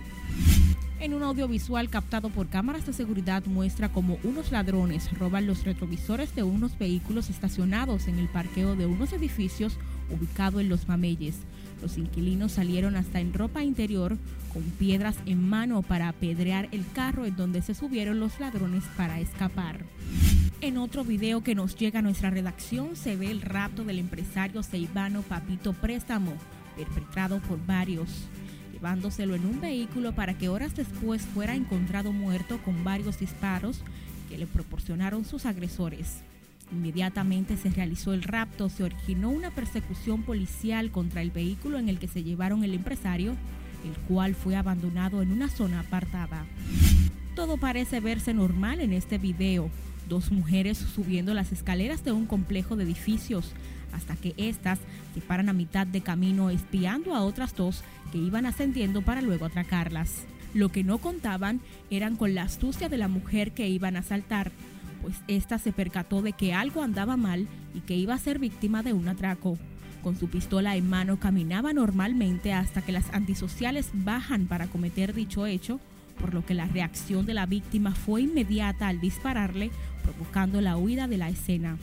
En 0.99 1.13
un 1.13 1.23
audiovisual 1.23 1.89
captado 1.89 2.29
por 2.29 2.49
cámaras 2.49 2.85
de 2.85 2.91
seguridad 2.91 3.45
muestra 3.45 3.87
cómo 3.87 4.17
unos 4.21 4.51
ladrones 4.51 5.17
roban 5.17 5.47
los 5.47 5.63
retrovisores 5.63 6.35
de 6.35 6.43
unos 6.43 6.77
vehículos 6.77 7.29
estacionados 7.29 8.09
en 8.09 8.19
el 8.19 8.27
parqueo 8.27 8.75
de 8.75 8.85
unos 8.85 9.13
edificios 9.13 9.77
ubicados 10.09 10.59
en 10.59 10.67
Los 10.67 10.89
Mameyes. 10.89 11.37
Los 11.81 11.97
inquilinos 11.97 12.51
salieron 12.51 12.97
hasta 12.97 13.21
en 13.21 13.33
ropa 13.33 13.63
interior 13.63 14.17
con 14.51 14.63
piedras 14.63 15.15
en 15.25 15.47
mano 15.47 15.83
para 15.83 16.09
apedrear 16.09 16.67
el 16.73 16.83
carro 16.91 17.25
en 17.25 17.37
donde 17.37 17.61
se 17.61 17.75
subieron 17.75 18.19
los 18.19 18.37
ladrones 18.41 18.83
para 18.97 19.21
escapar. 19.21 19.79
En 20.59 20.77
otro 20.77 21.05
video 21.05 21.41
que 21.43 21.55
nos 21.55 21.77
llega 21.77 21.99
a 21.99 22.01
nuestra 22.01 22.29
redacción 22.29 22.97
se 22.97 23.15
ve 23.15 23.31
el 23.31 23.41
rapto 23.41 23.85
del 23.85 23.99
empresario 23.99 24.63
Seibano 24.63 25.21
Papito 25.21 25.71
Préstamo, 25.71 26.33
perpetrado 26.75 27.39
por 27.39 27.65
varios 27.65 28.09
llevándoselo 28.79 29.35
en 29.35 29.45
un 29.45 29.59
vehículo 29.59 30.13
para 30.13 30.37
que 30.37 30.47
horas 30.47 30.73
después 30.73 31.21
fuera 31.23 31.53
encontrado 31.53 32.13
muerto 32.13 32.59
con 32.63 32.85
varios 32.85 33.19
disparos 33.19 33.81
que 34.29 34.37
le 34.37 34.47
proporcionaron 34.47 35.25
sus 35.25 35.45
agresores. 35.45 36.21
Inmediatamente 36.71 37.57
se 37.57 37.69
realizó 37.71 38.13
el 38.13 38.23
rapto, 38.23 38.69
se 38.69 38.83
originó 38.83 39.31
una 39.31 39.51
persecución 39.51 40.23
policial 40.23 40.91
contra 40.91 41.21
el 41.21 41.31
vehículo 41.31 41.77
en 41.77 41.89
el 41.89 41.99
que 41.99 42.07
se 42.07 42.23
llevaron 42.23 42.63
el 42.63 42.73
empresario, 42.73 43.31
el 43.83 43.97
cual 44.07 44.33
fue 44.33 44.55
abandonado 44.55 45.21
en 45.21 45.33
una 45.33 45.49
zona 45.49 45.81
apartada. 45.81 46.45
Todo 47.35 47.57
parece 47.57 47.99
verse 47.99 48.33
normal 48.33 48.79
en 48.79 48.93
este 48.93 49.17
video. 49.17 49.69
Dos 50.07 50.31
mujeres 50.31 50.77
subiendo 50.77 51.33
las 51.33 51.51
escaleras 51.51 52.05
de 52.05 52.13
un 52.13 52.27
complejo 52.27 52.77
de 52.77 52.85
edificios 52.85 53.51
hasta 53.93 54.15
que 54.15 54.33
éstas 54.37 54.79
se 55.13 55.21
paran 55.21 55.49
a 55.49 55.53
mitad 55.53 55.87
de 55.87 56.01
camino 56.01 56.49
espiando 56.49 57.15
a 57.15 57.21
otras 57.21 57.55
dos 57.55 57.83
que 58.11 58.17
iban 58.17 58.45
ascendiendo 58.45 59.01
para 59.01 59.21
luego 59.21 59.45
atracarlas. 59.45 60.25
Lo 60.53 60.69
que 60.69 60.83
no 60.83 60.97
contaban 60.97 61.61
eran 61.91 62.15
con 62.15 62.33
la 62.33 62.43
astucia 62.43 62.89
de 62.89 62.97
la 62.97 63.07
mujer 63.07 63.51
que 63.51 63.69
iban 63.69 63.95
a 63.95 63.99
asaltar, 63.99 64.51
pues 65.01 65.15
ésta 65.27 65.59
se 65.59 65.71
percató 65.71 66.21
de 66.21 66.33
que 66.33 66.53
algo 66.53 66.81
andaba 66.81 67.17
mal 67.17 67.47
y 67.73 67.81
que 67.81 67.95
iba 67.95 68.13
a 68.13 68.19
ser 68.19 68.39
víctima 68.39 68.83
de 68.83 68.93
un 68.93 69.07
atraco. 69.07 69.57
Con 70.03 70.17
su 70.17 70.29
pistola 70.29 70.75
en 70.75 70.89
mano 70.89 71.19
caminaba 71.19 71.73
normalmente 71.73 72.53
hasta 72.53 72.81
que 72.81 72.91
las 72.91 73.13
antisociales 73.13 73.89
bajan 73.93 74.45
para 74.45 74.67
cometer 74.67 75.13
dicho 75.13 75.45
hecho, 75.45 75.79
por 76.19 76.33
lo 76.33 76.45
que 76.45 76.53
la 76.53 76.65
reacción 76.65 77.25
de 77.25 77.33
la 77.33 77.45
víctima 77.45 77.93
fue 77.93 78.21
inmediata 78.23 78.87
al 78.87 78.99
dispararle, 78.99 79.71
provocando 80.03 80.61
la 80.61 80.77
huida 80.77 81.07
de 81.07 81.17
la 81.17 81.29
escena. 81.29 81.77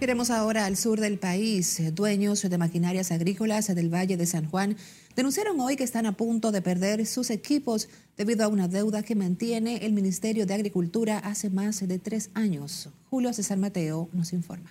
Queremos 0.00 0.30
ahora 0.30 0.64
al 0.64 0.78
sur 0.78 0.98
del 0.98 1.18
país. 1.18 1.82
Dueños 1.94 2.40
de 2.40 2.56
maquinarias 2.56 3.12
agrícolas 3.12 3.66
del 3.74 3.92
Valle 3.92 4.16
de 4.16 4.24
San 4.24 4.46
Juan 4.46 4.78
denunciaron 5.14 5.60
hoy 5.60 5.76
que 5.76 5.84
están 5.84 6.06
a 6.06 6.16
punto 6.16 6.52
de 6.52 6.62
perder 6.62 7.04
sus 7.04 7.28
equipos 7.28 7.90
debido 8.16 8.46
a 8.46 8.48
una 8.48 8.66
deuda 8.66 9.02
que 9.02 9.14
mantiene 9.14 9.84
el 9.84 9.92
Ministerio 9.92 10.46
de 10.46 10.54
Agricultura 10.54 11.18
hace 11.18 11.50
más 11.50 11.86
de 11.86 11.98
tres 11.98 12.30
años. 12.32 12.88
Julio 13.10 13.30
César 13.34 13.58
Mateo 13.58 14.08
nos 14.14 14.32
informa. 14.32 14.70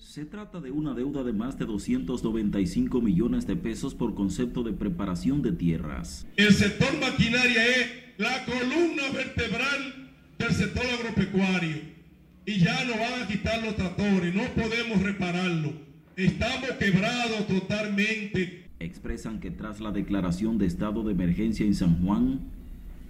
Se 0.00 0.24
trata 0.24 0.60
de 0.60 0.70
una 0.70 0.94
deuda 0.94 1.22
de 1.22 1.34
más 1.34 1.58
de 1.58 1.66
295 1.66 3.02
millones 3.02 3.46
de 3.46 3.54
pesos 3.54 3.94
por 3.94 4.14
concepto 4.14 4.62
de 4.62 4.72
preparación 4.72 5.42
de 5.42 5.52
tierras. 5.52 6.26
El 6.36 6.54
sector 6.54 6.88
maquinaria 6.98 7.64
es 7.66 7.86
la 8.16 8.44
columna 8.46 9.02
vertebral 9.14 10.10
del 10.38 10.52
sector 10.52 10.84
agropecuario 10.86 11.76
y 12.46 12.58
ya 12.58 12.84
nos 12.86 12.98
van 12.98 13.22
a 13.22 13.28
quitar 13.28 13.62
los 13.62 13.76
tractores, 13.76 14.34
no 14.34 14.42
podemos 14.54 15.02
repararlo. 15.02 15.74
Estamos 16.16 16.70
quebrados 16.78 17.46
totalmente. 17.46 18.70
Expresan 18.80 19.38
que 19.38 19.50
tras 19.50 19.80
la 19.80 19.92
declaración 19.92 20.56
de 20.56 20.66
estado 20.66 21.04
de 21.04 21.12
emergencia 21.12 21.66
en 21.66 21.74
San 21.74 22.02
Juan, 22.02 22.40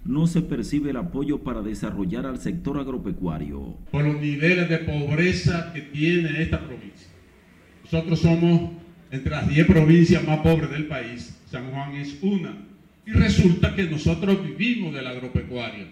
no 0.03 0.27
se 0.27 0.41
percibe 0.41 0.89
el 0.89 0.97
apoyo 0.97 1.43
para 1.43 1.61
desarrollar 1.61 2.25
al 2.25 2.39
sector 2.39 2.79
agropecuario. 2.79 3.77
Por 3.91 4.03
los 4.03 4.19
niveles 4.19 4.69
de 4.69 4.79
pobreza 4.79 5.71
que 5.73 5.81
tiene 5.81 6.41
esta 6.41 6.59
provincia. 6.59 7.07
Nosotros 7.83 8.19
somos 8.19 8.71
entre 9.11 9.31
las 9.31 9.47
10 9.47 9.67
provincias 9.67 10.25
más 10.25 10.39
pobres 10.39 10.71
del 10.71 10.87
país. 10.87 11.37
San 11.49 11.69
Juan 11.71 11.95
es 11.95 12.17
una. 12.21 12.55
Y 13.05 13.11
resulta 13.11 13.75
que 13.75 13.83
nosotros 13.83 14.43
vivimos 14.43 14.93
del 14.93 15.07
agropecuario. 15.07 15.87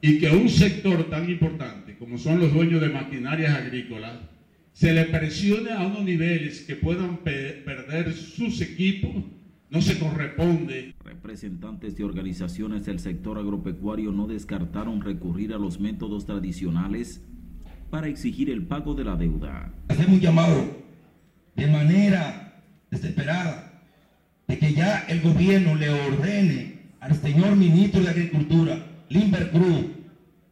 Y 0.00 0.18
que 0.18 0.30
un 0.30 0.48
sector 0.48 1.10
tan 1.10 1.28
importante 1.28 1.96
como 1.98 2.18
son 2.18 2.38
los 2.38 2.52
dueños 2.52 2.80
de 2.80 2.88
maquinarias 2.88 3.54
agrícolas, 3.54 4.18
se 4.72 4.92
le 4.92 5.04
presione 5.06 5.72
a 5.72 5.80
unos 5.80 6.04
niveles 6.04 6.60
que 6.60 6.76
puedan 6.76 7.18
pe 7.18 7.62
perder 7.64 8.12
sus 8.12 8.60
equipos 8.60 9.24
no 9.70 9.82
se 9.82 9.98
corresponde. 9.98 10.94
Representantes 11.04 11.96
de 11.96 12.04
organizaciones 12.04 12.86
del 12.86 13.00
sector 13.00 13.38
agropecuario 13.38 14.12
no 14.12 14.26
descartaron 14.26 15.02
recurrir 15.02 15.52
a 15.52 15.58
los 15.58 15.78
métodos 15.80 16.26
tradicionales 16.26 17.22
para 17.90 18.08
exigir 18.08 18.50
el 18.50 18.66
pago 18.66 18.94
de 18.94 19.04
la 19.04 19.16
deuda. 19.16 19.72
Hacemos 19.88 20.12
un 20.12 20.20
llamado 20.20 20.64
de 21.54 21.66
manera 21.66 22.62
desesperada 22.90 23.82
de 24.46 24.58
que 24.58 24.72
ya 24.72 25.00
el 25.08 25.20
gobierno 25.20 25.74
le 25.74 25.90
ordene 25.90 26.78
al 27.00 27.14
señor 27.14 27.56
ministro 27.56 28.00
de 28.00 28.10
Agricultura, 28.10 28.78
Limber 29.08 29.50
Cruz, 29.50 29.86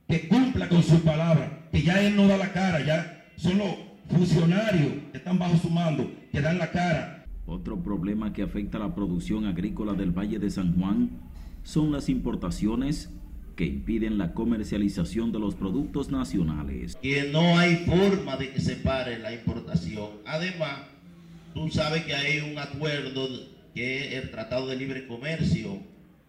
que 0.09 0.29
cumpla 0.29 0.69
con 0.69 0.83
su 0.83 1.01
palabra, 1.03 1.69
que 1.73 1.83
ya 1.83 2.01
él 2.03 2.17
no 2.17 2.29
da 2.29 2.37
la 2.37 2.53
cara, 2.53 2.85
ya 2.85 3.25
son 3.37 3.59
los 3.59 3.75
funcionarios 4.09 4.93
que 5.11 5.19
están 5.19 5.39
bajo 5.39 5.57
su 5.57 5.69
mando 5.69 6.11
que 6.31 6.41
dan 6.41 6.59
la 6.59 6.71
cara 6.71 7.16
otro 7.47 7.83
problema 7.83 8.33
que 8.33 8.43
afecta 8.43 8.79
a 8.79 8.81
la 8.81 8.95
producción 8.95 9.47
agrícola 9.47 9.95
del 9.95 10.11
Valle 10.11 10.39
de 10.39 10.51
San 10.51 10.75
Juan 10.79 11.11
son 11.63 11.93
las 11.93 12.09
importaciones 12.09 13.11
que 13.57 13.65
impiden 13.65 14.19
la 14.19 14.35
comercialización 14.35 15.33
de 15.33 15.39
los 15.39 15.55
productos 15.55 16.11
nacionales. 16.11 16.97
Que 16.97 17.31
no 17.33 17.59
hay 17.59 17.77
forma 17.87 18.37
de 18.37 18.51
que 18.51 18.61
se 18.61 18.77
pare 18.77 19.19
la 19.19 19.33
importación. 19.33 20.11
Además, 20.27 20.81
tú 21.55 21.69
sabes 21.71 22.05
que 22.05 22.15
hay 22.15 22.41
un 22.41 22.59
acuerdo 22.59 23.29
que 23.75 24.09
es 24.09 24.25
el 24.25 24.31
Tratado 24.31 24.67
de 24.67 24.77
Libre 24.77 25.07
Comercio 25.07 25.79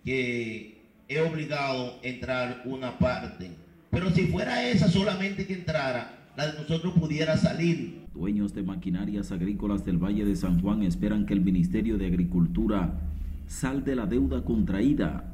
que 0.05 0.77
es 1.07 1.19
obligado 1.19 1.99
a 2.01 2.07
entrar 2.07 2.61
una 2.65 2.97
parte. 2.97 3.51
Pero 3.91 4.09
si 4.11 4.27
fuera 4.27 4.69
esa 4.69 4.87
solamente 4.87 5.45
que 5.45 5.53
entrara, 5.53 6.16
la 6.37 6.51
de 6.51 6.59
nosotros 6.59 6.93
pudiera 6.93 7.35
salir. 7.35 8.05
Dueños 8.13 8.53
de 8.53 8.61
maquinarias 8.61 9.31
agrícolas 9.31 9.83
del 9.83 9.97
Valle 9.97 10.23
de 10.23 10.35
San 10.35 10.61
Juan 10.61 10.83
esperan 10.83 11.25
que 11.25 11.33
el 11.33 11.41
Ministerio 11.41 11.97
de 11.97 12.05
Agricultura 12.05 12.99
salde 13.47 13.95
la 13.95 14.05
deuda 14.05 14.45
contraída 14.45 15.33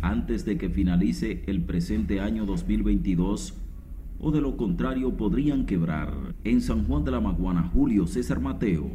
antes 0.00 0.46
de 0.46 0.56
que 0.56 0.70
finalice 0.70 1.44
el 1.46 1.60
presente 1.64 2.20
año 2.20 2.46
2022 2.46 3.54
o 4.20 4.30
de 4.30 4.40
lo 4.40 4.56
contrario 4.56 5.18
podrían 5.18 5.66
quebrar. 5.66 6.14
En 6.44 6.62
San 6.62 6.86
Juan 6.86 7.04
de 7.04 7.10
la 7.10 7.20
Maguana, 7.20 7.70
Julio 7.74 8.06
César 8.06 8.40
Mateo, 8.40 8.90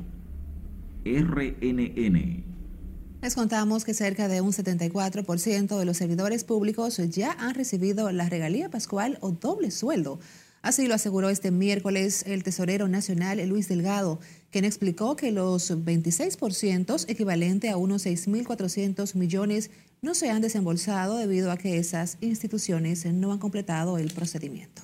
RNN. 1.05 2.43
Les 3.21 3.35
contamos 3.35 3.85
que 3.85 3.93
cerca 3.93 4.27
de 4.27 4.41
un 4.41 4.51
74% 4.51 5.77
de 5.77 5.85
los 5.85 5.97
servidores 5.97 6.43
públicos 6.43 6.99
ya 7.11 7.31
han 7.33 7.53
recibido 7.53 8.11
la 8.11 8.27
regalía 8.27 8.69
pascual 8.69 9.19
o 9.21 9.31
doble 9.31 9.69
sueldo 9.69 10.19
Así 10.63 10.87
lo 10.87 10.95
aseguró 10.95 11.29
este 11.29 11.51
miércoles 11.51 12.23
el 12.25 12.41
tesorero 12.41 12.87
nacional 12.87 13.45
Luis 13.49 13.67
Delgado, 13.67 14.21
quien 14.49 14.63
explicó 14.63 15.17
que 15.17 15.33
los 15.33 15.71
26%, 15.71 17.03
equivalente 17.09 17.69
a 17.69 17.75
unos 17.75 18.05
6.400 18.05 19.15
millones, 19.15 19.71
no 20.01 20.15
se 20.15 20.29
han 20.29 20.41
desembolsado 20.41 21.17
debido 21.17 21.51
a 21.51 21.57
que 21.57 21.77
esas 21.77 22.17
instituciones 22.21 23.05
no 23.05 23.33
han 23.33 23.39
completado 23.39 23.97
el 23.97 24.13
procedimiento. 24.13 24.83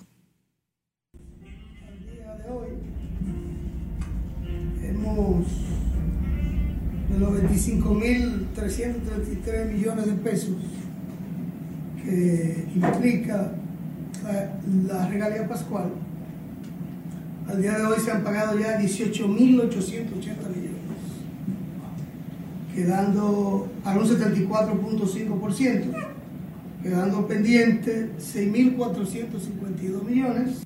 De 7.09 7.19
los 7.19 7.41
25.333 7.41 9.71
millones 9.71 10.07
de 10.07 10.13
pesos 10.13 10.57
que 12.03 12.65
implica 12.75 13.53
la 14.87 15.07
regalía 15.07 15.47
pascual, 15.47 15.89
al 17.47 17.61
día 17.61 17.77
de 17.77 17.85
hoy 17.85 17.99
se 17.99 18.11
han 18.11 18.23
pagado 18.23 18.59
ya 18.59 18.79
18.880 18.79 20.55
millones, 20.55 20.79
quedando 22.75 23.67
a 23.83 23.97
un 23.97 24.05
74.5%, 24.05 26.07
quedando 26.83 27.27
pendiente 27.27 28.11
6.452 28.19 30.03
millones. 30.03 30.65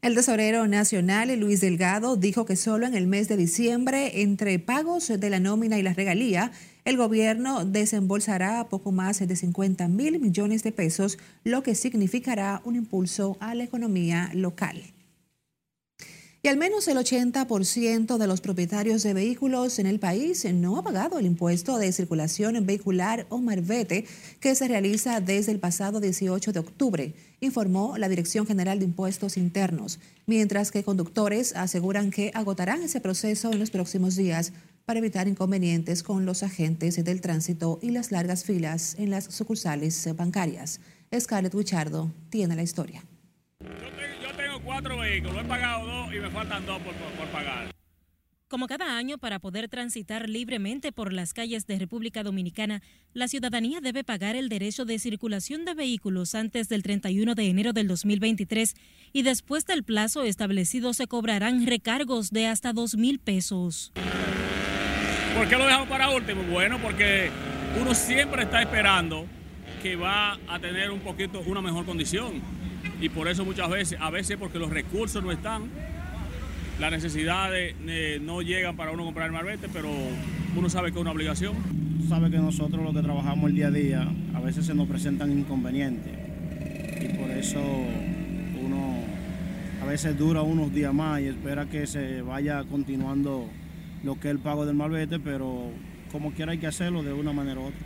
El 0.00 0.16
tesorero 0.16 0.66
nacional, 0.66 1.38
Luis 1.38 1.60
Delgado, 1.60 2.16
dijo 2.16 2.44
que 2.44 2.56
solo 2.56 2.86
en 2.86 2.94
el 2.94 3.06
mes 3.06 3.28
de 3.28 3.36
diciembre, 3.36 4.22
entre 4.22 4.58
pagos 4.58 5.08
de 5.08 5.30
la 5.30 5.38
nómina 5.38 5.78
y 5.78 5.82
la 5.82 5.92
regalía, 5.92 6.50
el 6.84 6.96
gobierno 6.96 7.64
desembolsará 7.64 8.68
poco 8.68 8.92
más 8.92 9.18
de 9.20 9.36
50 9.36 9.88
mil 9.88 10.18
millones 10.18 10.62
de 10.62 10.72
pesos, 10.72 11.18
lo 11.44 11.62
que 11.62 11.74
significará 11.74 12.60
un 12.64 12.76
impulso 12.76 13.36
a 13.40 13.54
la 13.54 13.64
economía 13.64 14.30
local. 14.34 14.82
Y 16.44 16.48
al 16.48 16.56
menos 16.56 16.88
el 16.88 16.96
80% 16.96 18.18
de 18.18 18.26
los 18.26 18.40
propietarios 18.40 19.04
de 19.04 19.14
vehículos 19.14 19.78
en 19.78 19.86
el 19.86 20.00
país 20.00 20.44
no 20.52 20.76
ha 20.76 20.82
pagado 20.82 21.20
el 21.20 21.26
impuesto 21.26 21.78
de 21.78 21.92
circulación 21.92 22.66
vehicular 22.66 23.26
o 23.28 23.38
marbete 23.38 24.06
que 24.40 24.56
se 24.56 24.66
realiza 24.66 25.20
desde 25.20 25.52
el 25.52 25.60
pasado 25.60 26.00
18 26.00 26.52
de 26.52 26.58
octubre, 26.58 27.14
informó 27.38 27.96
la 27.96 28.08
Dirección 28.08 28.44
General 28.44 28.80
de 28.80 28.86
Impuestos 28.86 29.36
Internos, 29.36 30.00
mientras 30.26 30.72
que 30.72 30.82
conductores 30.82 31.54
aseguran 31.54 32.10
que 32.10 32.32
agotarán 32.34 32.82
ese 32.82 33.00
proceso 33.00 33.52
en 33.52 33.60
los 33.60 33.70
próximos 33.70 34.16
días 34.16 34.52
para 34.84 34.98
evitar 34.98 35.28
inconvenientes 35.28 36.02
con 36.02 36.26
los 36.26 36.42
agentes 36.42 37.02
del 37.04 37.20
tránsito 37.20 37.78
y 37.82 37.90
las 37.90 38.10
largas 38.10 38.44
filas 38.44 38.96
en 38.98 39.10
las 39.10 39.24
sucursales 39.24 40.08
bancarias. 40.16 40.80
Scarlett 41.18 41.54
Wichardo 41.54 42.10
tiene 42.30 42.56
la 42.56 42.62
historia. 42.62 43.04
Yo 43.60 44.36
tengo, 44.36 44.60
cuatro 44.64 44.98
vehículos, 44.98 45.44
he 45.44 45.44
pagado 45.44 45.86
dos 45.86 46.14
y 46.14 46.18
me 46.18 46.30
faltan 46.30 46.66
dos 46.66 46.80
por, 46.82 46.94
por 46.94 47.28
pagar. 47.28 47.72
Como 48.52 48.66
cada 48.66 48.98
año, 48.98 49.16
para 49.16 49.38
poder 49.38 49.70
transitar 49.70 50.28
libremente 50.28 50.92
por 50.92 51.14
las 51.14 51.32
calles 51.32 51.66
de 51.66 51.78
República 51.78 52.22
Dominicana, 52.22 52.82
la 53.14 53.26
ciudadanía 53.26 53.80
debe 53.80 54.04
pagar 54.04 54.36
el 54.36 54.50
derecho 54.50 54.84
de 54.84 54.98
circulación 54.98 55.64
de 55.64 55.72
vehículos 55.72 56.34
antes 56.34 56.68
del 56.68 56.82
31 56.82 57.34
de 57.34 57.48
enero 57.48 57.72
del 57.72 57.88
2023 57.88 58.74
y 59.14 59.22
después 59.22 59.64
del 59.64 59.84
plazo 59.84 60.22
establecido 60.24 60.92
se 60.92 61.06
cobrarán 61.06 61.66
recargos 61.66 62.30
de 62.30 62.46
hasta 62.46 62.74
dos 62.74 62.94
mil 62.94 63.20
pesos. 63.20 63.90
¿Por 65.36 65.48
qué 65.48 65.56
lo 65.56 65.64
dejamos 65.64 65.88
para 65.88 66.10
último? 66.10 66.42
Bueno, 66.42 66.78
porque 66.78 67.30
uno 67.80 67.94
siempre 67.94 68.42
está 68.42 68.60
esperando 68.60 69.26
que 69.82 69.96
va 69.96 70.38
a 70.46 70.58
tener 70.58 70.90
un 70.90 71.00
poquito 71.00 71.40
una 71.46 71.62
mejor 71.62 71.86
condición. 71.86 72.34
Y 73.00 73.08
por 73.08 73.28
eso 73.28 73.44
muchas 73.44 73.70
veces, 73.70 73.98
a 74.00 74.10
veces 74.10 74.36
porque 74.36 74.58
los 74.58 74.70
recursos 74.70 75.24
no 75.24 75.32
están, 75.32 75.70
las 76.78 76.90
necesidades 76.90 77.74
no 78.20 78.42
llegan 78.42 78.76
para 78.76 78.90
uno 78.92 79.04
comprar 79.04 79.26
el 79.26 79.32
marbete, 79.32 79.68
pero 79.72 79.88
uno 80.54 80.68
sabe 80.68 80.92
que 80.92 80.98
es 80.98 81.00
una 81.00 81.12
obligación. 81.12 81.54
Sabe 82.08 82.30
que 82.30 82.36
nosotros 82.36 82.84
los 82.84 82.94
que 82.94 83.02
trabajamos 83.02 83.48
el 83.50 83.56
día 83.56 83.68
a 83.68 83.70
día, 83.70 84.08
a 84.34 84.40
veces 84.40 84.66
se 84.66 84.74
nos 84.74 84.86
presentan 84.86 85.32
inconvenientes. 85.32 86.12
Y 87.00 87.16
por 87.16 87.30
eso 87.30 87.60
uno 87.60 88.98
a 89.82 89.86
veces 89.86 90.16
dura 90.18 90.42
unos 90.42 90.72
días 90.74 90.92
más 90.92 91.20
y 91.22 91.28
espera 91.28 91.66
que 91.66 91.86
se 91.86 92.20
vaya 92.20 92.62
continuando 92.64 93.48
lo 94.02 94.18
que 94.18 94.28
es 94.28 94.32
el 94.32 94.40
pago 94.40 94.66
del 94.66 94.74
malvete, 94.74 95.18
pero 95.20 95.70
como 96.10 96.32
quiera 96.32 96.52
hay 96.52 96.58
que 96.58 96.66
hacerlo 96.66 97.02
de 97.02 97.12
una 97.12 97.32
manera 97.32 97.60
u 97.60 97.64
otra. 97.64 97.80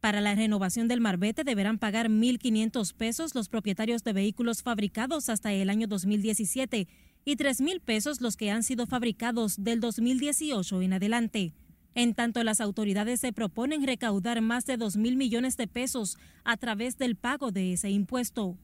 Para 0.00 0.20
la 0.20 0.34
renovación 0.34 0.88
del 0.88 1.00
marbete 1.00 1.44
deberán 1.44 1.78
pagar 1.78 2.08
1.500 2.08 2.92
pesos 2.94 3.36
los 3.36 3.48
propietarios 3.48 4.02
de 4.02 4.12
vehículos 4.12 4.62
fabricados 4.62 5.28
hasta 5.28 5.52
el 5.52 5.70
año 5.70 5.86
2017 5.86 6.88
y 7.24 7.36
3.000 7.36 7.80
pesos 7.80 8.20
los 8.20 8.36
que 8.36 8.50
han 8.50 8.64
sido 8.64 8.86
fabricados 8.86 9.62
del 9.62 9.78
2018 9.78 10.82
en 10.82 10.92
adelante. 10.94 11.52
En 11.94 12.14
tanto, 12.14 12.42
las 12.42 12.60
autoridades 12.60 13.20
se 13.20 13.32
proponen 13.32 13.86
recaudar 13.86 14.40
más 14.40 14.64
de 14.64 14.76
2 14.76 14.96
mil 14.96 15.16
millones 15.16 15.56
de 15.56 15.68
pesos 15.68 16.18
a 16.42 16.56
través 16.56 16.96
del 16.96 17.16
pago 17.16 17.52
de 17.52 17.74
ese 17.74 17.90
impuesto. 17.90 18.56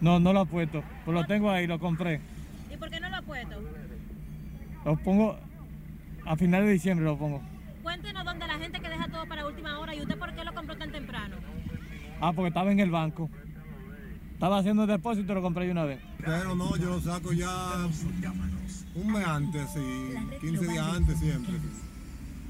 No, 0.00 0.18
no 0.18 0.32
lo 0.32 0.42
he 0.42 0.46
puesto, 0.46 0.82
pero 1.04 1.20
lo 1.20 1.26
tengo 1.26 1.50
ahí, 1.50 1.66
lo 1.66 1.78
compré. 1.78 2.20
¿Y 2.72 2.76
por 2.76 2.90
qué 2.90 2.98
no 2.98 3.10
lo 3.10 3.16
ha 3.16 3.22
puesto? 3.22 3.56
Lo 4.84 4.96
pongo 4.96 5.38
a 6.26 6.36
final 6.36 6.64
de 6.64 6.72
diciembre, 6.72 7.04
lo 7.04 7.18
pongo. 7.18 7.42
Cuéntenos 7.82 8.24
dónde 8.24 8.46
la 8.46 8.54
gente 8.58 8.80
que 8.80 8.88
deja 8.88 9.08
todo 9.08 9.26
para 9.26 9.46
última 9.46 9.78
hora 9.78 9.94
y 9.94 10.00
usted 10.00 10.16
por 10.18 10.32
qué 10.34 10.44
lo 10.44 10.54
compró 10.54 10.76
tan 10.76 10.92
temprano. 10.92 11.36
Ah, 12.20 12.32
porque 12.32 12.48
estaba 12.48 12.70
en 12.70 12.80
el 12.80 12.90
banco. 12.90 13.28
Estaba 14.34 14.58
haciendo 14.58 14.82
el 14.82 14.88
depósito 14.88 15.32
y 15.32 15.34
lo 15.34 15.42
compré 15.42 15.66
de 15.66 15.72
una 15.72 15.84
vez. 15.84 16.00
Pero 16.18 16.54
no, 16.54 16.76
yo 16.76 16.90
lo 16.90 17.00
saco 17.00 17.32
ya 17.32 17.86
un 18.94 19.12
mes 19.12 19.26
antes, 19.26 19.68
y 19.76 20.38
15 20.40 20.66
días 20.66 20.86
antes 20.86 21.18
siempre. 21.18 21.54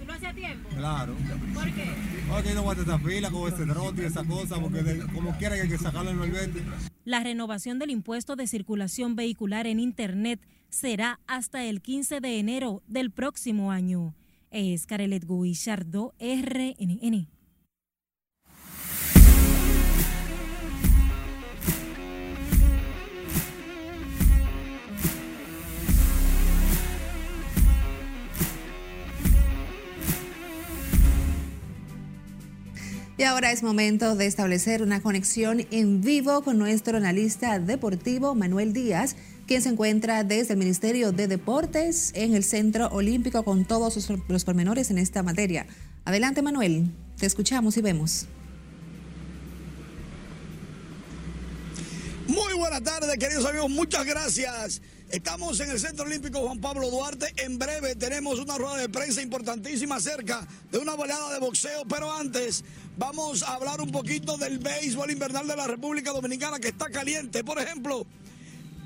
¿Tú 0.01 0.07
lo 0.07 0.13
hacías 0.15 0.35
tiempo? 0.35 0.69
Claro. 0.71 1.15
¿Por 1.55 1.71
qué? 1.73 1.85
Porque 2.29 2.55
no 2.55 2.61
aguanta 2.61 2.83
esa 2.83 2.99
fila 2.99 3.31
con 3.31 3.53
ese 3.53 3.65
trote 3.67 4.03
y 4.03 4.05
esa 4.07 4.25
cosa, 4.25 4.57
porque 4.61 4.83
de- 4.83 5.07
como 5.13 5.37
quiera 5.39 5.55
que 5.55 5.63
hay 5.63 5.69
que 5.69 5.79
sacarlo 5.79 6.11
en 6.11 6.21
el 6.23 6.31
verde. 6.31 6.63
La 7.05 7.21
renovación 7.23 7.79
del 7.79 7.91
impuesto 7.91 8.37
de 8.37 8.47
circulación 8.47 9.15
vehicular 9.17 9.67
en 9.67 9.79
Internet 9.81 10.41
será 10.73 11.21
hasta 11.27 11.65
el 11.65 11.83
15 11.83 12.21
de 12.21 12.39
enero 12.39 12.83
del 12.89 13.13
próximo 13.13 13.71
año. 13.71 14.17
Es 14.51 14.87
Carelet 14.87 15.25
Guillardo, 15.25 16.15
RNN. 16.19 17.29
Y 33.19 33.25
ahora 33.25 33.53
es 33.53 33.63
momento 33.63 34.17
de 34.17 34.27
establecer 34.27 34.83
una 34.83 35.01
conexión 35.01 35.65
en 35.71 36.01
vivo 36.01 36.43
con 36.43 36.59
nuestro 36.59 36.97
analista 36.97 37.61
deportivo 37.61 38.35
Manuel 38.35 38.73
Díaz, 38.73 39.15
quien 39.53 39.61
se 39.61 39.69
encuentra 39.69 40.25
desde 40.25 40.55
el 40.55 40.59
Ministerio 40.59 41.13
de 41.13 41.29
Deportes 41.29 42.13
en 42.15 42.35
el 42.35 42.43
Centro 42.43 42.87
Olímpico 42.89 43.43
con 43.43 43.67
todos 43.67 44.09
los- 44.27 44.45
pormenores 44.45 44.91
en 44.91 44.97
esta 44.97 45.23
materia. 45.23 45.67
Adelante 46.07 46.41
Manuel, 46.41 46.87
te 47.19 47.27
escuchamos 47.27 47.77
y 47.77 47.83
vemos. 47.83 48.25
Muy 52.29 52.55
buenas 52.55 52.83
tardes, 52.83 53.15
queridos 53.19 53.45
amigos. 53.45 53.69
Muchas 53.69 54.07
gracias. 54.07 54.81
Estamos 55.11 55.61
en 55.61 55.71
el 55.71 55.79
Centro 55.79 56.07
Olímpico 56.07 56.41
Juan 56.41 56.59
Pablo 56.59 56.89
Duarte. 56.91 57.27
En 57.37 57.59
breve 57.59 57.95
tenemos 57.95 58.39
una 58.39 58.57
rueda 58.57 58.79
de 58.79 58.89
prensa 58.89 59.21
importantísima 59.21 59.97
acerca 59.97 60.49
de 60.71 60.79
una 60.79 60.97
velada 60.97 61.31
de 61.35 61.41
boxeo. 61.41 61.85
Pero 61.87 62.11
antes, 62.11 62.65
vamos 62.97 63.43
a 63.43 63.57
hablar 63.57 63.83
un 63.83 63.93
poquito 63.93 64.39
del 64.39 64.61
béisbol 64.61 65.11
invernal 65.11 65.47
de 65.47 65.57
la 65.57 65.67
República 65.67 66.11
Dominicana 66.13 66.59
que 66.59 66.69
está 66.69 66.89
caliente. 66.89 67.45
Por 67.45 67.61
ejemplo, 67.61 68.07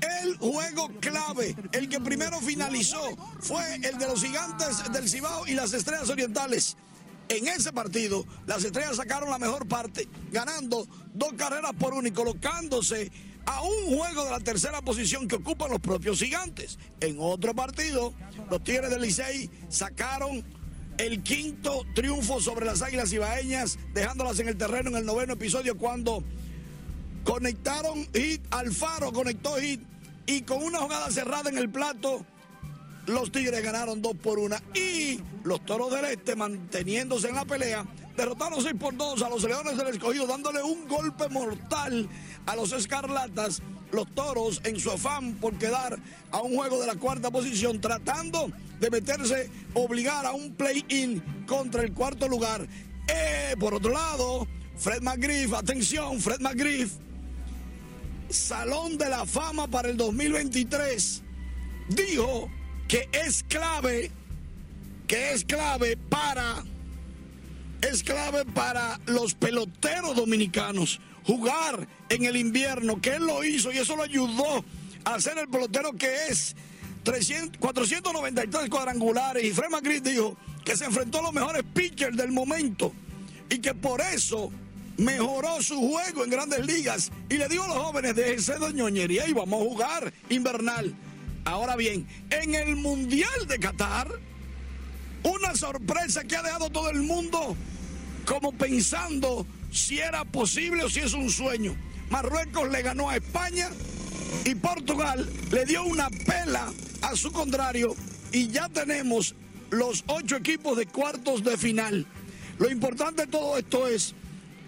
el 0.01 0.37
juego 0.37 0.89
clave, 0.99 1.55
el 1.71 1.89
que 1.89 1.99
primero 1.99 2.39
finalizó, 2.39 3.01
fue 3.39 3.75
el 3.75 3.97
de 3.97 4.07
los 4.07 4.23
gigantes 4.23 4.91
del 4.91 5.09
Cibao 5.09 5.47
y 5.47 5.53
las 5.53 5.73
estrellas 5.73 6.09
orientales. 6.09 6.77
En 7.29 7.47
ese 7.47 7.73
partido, 7.73 8.25
las 8.45 8.63
estrellas 8.63 8.95
sacaron 8.95 9.29
la 9.29 9.37
mejor 9.37 9.67
parte, 9.67 10.07
ganando 10.31 10.87
dos 11.13 11.33
carreras 11.33 11.73
por 11.77 11.93
uno 11.93 12.07
y 12.07 12.11
colocándose 12.11 13.11
a 13.45 13.61
un 13.63 13.97
juego 13.97 14.25
de 14.25 14.31
la 14.31 14.39
tercera 14.39 14.81
posición 14.81 15.27
que 15.27 15.35
ocupan 15.35 15.71
los 15.71 15.79
propios 15.79 16.19
gigantes. 16.19 16.77
En 16.99 17.17
otro 17.19 17.53
partido, 17.53 18.13
los 18.49 18.63
Tigres 18.63 18.89
del 18.89 19.01
Licey 19.01 19.49
sacaron 19.69 20.43
el 20.97 21.21
quinto 21.21 21.85
triunfo 21.93 22.41
sobre 22.41 22.65
las 22.65 22.81
Águilas 22.81 23.11
Ibaeñas, 23.11 23.77
dejándolas 23.93 24.39
en 24.39 24.47
el 24.47 24.57
terreno 24.57 24.89
en 24.89 24.97
el 24.97 25.05
noveno 25.05 25.33
episodio 25.33 25.77
cuando 25.77 26.23
conectaron 27.27 28.07
hit, 28.13 28.41
Alfaro 28.51 29.11
conectó 29.11 29.57
hit 29.57 29.81
y 30.25 30.41
con 30.43 30.63
una 30.63 30.79
jugada 30.79 31.11
cerrada 31.11 31.49
en 31.49 31.57
el 31.57 31.69
plato, 31.69 32.25
los 33.05 33.31
Tigres 33.31 33.61
ganaron 33.61 34.01
dos 34.01 34.15
por 34.15 34.39
una 34.39 34.61
y 34.73 35.19
los 35.43 35.63
Toros 35.65 35.91
del 35.91 36.05
Este 36.05 36.35
manteniéndose 36.35 37.27
en 37.27 37.35
la 37.35 37.45
pelea 37.45 37.85
derrotaron 38.15 38.61
6 38.61 38.75
por 38.79 38.95
2 38.95 39.21
a 39.21 39.29
los 39.29 39.43
Leones 39.43 39.77
del 39.77 39.87
Escogido 39.87 40.25
dándole 40.25 40.63
un 40.63 40.87
golpe 40.87 41.29
mortal 41.29 42.09
a 42.45 42.55
los 42.55 42.71
Escarlatas. 42.71 43.61
Los 43.91 44.13
Toros 44.13 44.61
en 44.63 44.79
su 44.79 44.91
afán 44.91 45.35
por 45.35 45.53
quedar 45.57 45.99
a 46.31 46.41
un 46.41 46.55
juego 46.55 46.79
de 46.79 46.87
la 46.87 46.95
cuarta 46.95 47.29
posición 47.29 47.79
tratando 47.79 48.51
de 48.79 48.89
meterse, 48.89 49.49
obligar 49.73 50.25
a 50.25 50.31
un 50.31 50.55
play-in 50.55 51.21
contra 51.45 51.83
el 51.83 51.93
cuarto 51.93 52.27
lugar. 52.27 52.67
Eh, 53.07 53.55
por 53.59 53.73
otro 53.73 53.91
lado, 53.91 54.47
Fred 54.77 55.01
McGriff, 55.01 55.53
atención, 55.53 56.19
Fred 56.19 56.41
McGriff, 56.41 56.93
Salón 58.29 58.97
de 58.97 59.09
la 59.09 59.25
Fama 59.25 59.67
para 59.67 59.89
el 59.89 59.97
2023, 59.97 61.23
dijo 61.89 62.49
que 62.87 63.09
es 63.11 63.43
clave, 63.43 64.11
que 65.07 65.31
es 65.31 65.45
clave 65.45 65.97
para, 65.97 66.63
es 67.81 68.03
clave 68.03 68.45
para 68.45 68.99
los 69.05 69.33
peloteros 69.33 70.15
dominicanos 70.15 70.99
jugar 71.25 71.87
en 72.09 72.23
el 72.23 72.37
invierno, 72.37 73.01
que 73.01 73.15
él 73.15 73.25
lo 73.25 73.43
hizo 73.43 73.71
y 73.71 73.77
eso 73.77 73.95
lo 73.95 74.03
ayudó 74.03 74.63
a 75.03 75.19
ser 75.19 75.37
el 75.37 75.49
pelotero 75.49 75.93
que 75.93 76.27
es. 76.29 76.55
300, 77.03 77.59
493 77.59 78.69
cuadrangulares 78.69 79.41
y 79.41 79.51
Fred 79.51 79.69
McGriff 79.69 80.03
dijo 80.03 80.37
que 80.65 80.75
se 80.75 80.83
enfrentó 80.83 81.19
a 81.19 81.21
los 81.21 81.33
mejores 81.33 81.63
pitchers 81.73 82.17
del 82.17 82.33
momento 82.33 82.91
y 83.49 83.59
que 83.59 83.73
por 83.73 84.01
eso 84.01 84.51
mejoró 84.97 85.61
su 85.61 85.79
juego 85.79 86.23
en 86.23 86.29
grandes 86.29 86.65
ligas 86.65 87.11
y 87.29 87.37
le 87.37 87.47
dijo 87.47 87.63
a 87.63 87.67
los 87.67 87.77
jóvenes 87.77 88.15
déjense 88.15 88.57
de 88.57 88.73
ñoñería 88.73 89.27
y 89.27 89.33
vamos 89.33 89.61
a 89.61 89.65
jugar 89.65 90.13
invernal. 90.29 90.95
Ahora 91.45 91.75
bien, 91.75 92.05
en 92.29 92.55
el 92.55 92.75
Mundial 92.75 93.47
de 93.47 93.57
Qatar, 93.59 94.09
una 95.23 95.55
sorpresa 95.55 96.23
que 96.23 96.35
ha 96.35 96.43
dejado 96.43 96.69
todo 96.69 96.89
el 96.89 97.01
mundo 97.01 97.55
como 98.25 98.51
pensando 98.51 99.45
si 99.71 99.99
era 99.99 100.25
posible 100.25 100.83
o 100.83 100.89
si 100.89 100.99
es 100.99 101.13
un 101.13 101.29
sueño. 101.29 101.75
Marruecos 102.09 102.69
le 102.69 102.81
ganó 102.81 103.09
a 103.09 103.17
España 103.17 103.69
y 104.45 104.55
Portugal 104.55 105.29
le 105.51 105.65
dio 105.65 105.83
una 105.83 106.09
pela 106.09 106.71
a 107.01 107.15
su 107.15 107.31
contrario 107.31 107.95
y 108.31 108.47
ya 108.47 108.69
tenemos 108.69 109.35
los 109.69 110.03
ocho 110.07 110.35
equipos 110.35 110.77
de 110.77 110.85
cuartos 110.85 111.43
de 111.43 111.57
final. 111.57 112.05
Lo 112.59 112.69
importante 112.69 113.23
de 113.25 113.31
todo 113.31 113.57
esto 113.57 113.87
es 113.87 114.15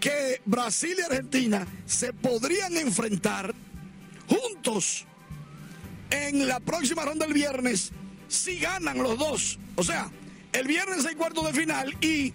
que 0.00 0.40
Brasil 0.46 0.96
y 0.98 1.02
Argentina 1.02 1.66
se 1.86 2.12
podrían 2.12 2.76
enfrentar 2.76 3.54
juntos 4.26 5.06
en 6.10 6.48
la 6.48 6.58
próxima 6.60 7.04
ronda 7.04 7.26
del 7.26 7.34
viernes 7.34 7.92
si 8.28 8.58
ganan 8.58 8.98
los 8.98 9.18
dos. 9.18 9.58
O 9.76 9.84
sea, 9.84 10.10
el 10.52 10.66
viernes 10.66 11.04
hay 11.04 11.14
cuartos 11.14 11.46
de 11.46 11.52
final 11.52 11.96
y 12.00 12.32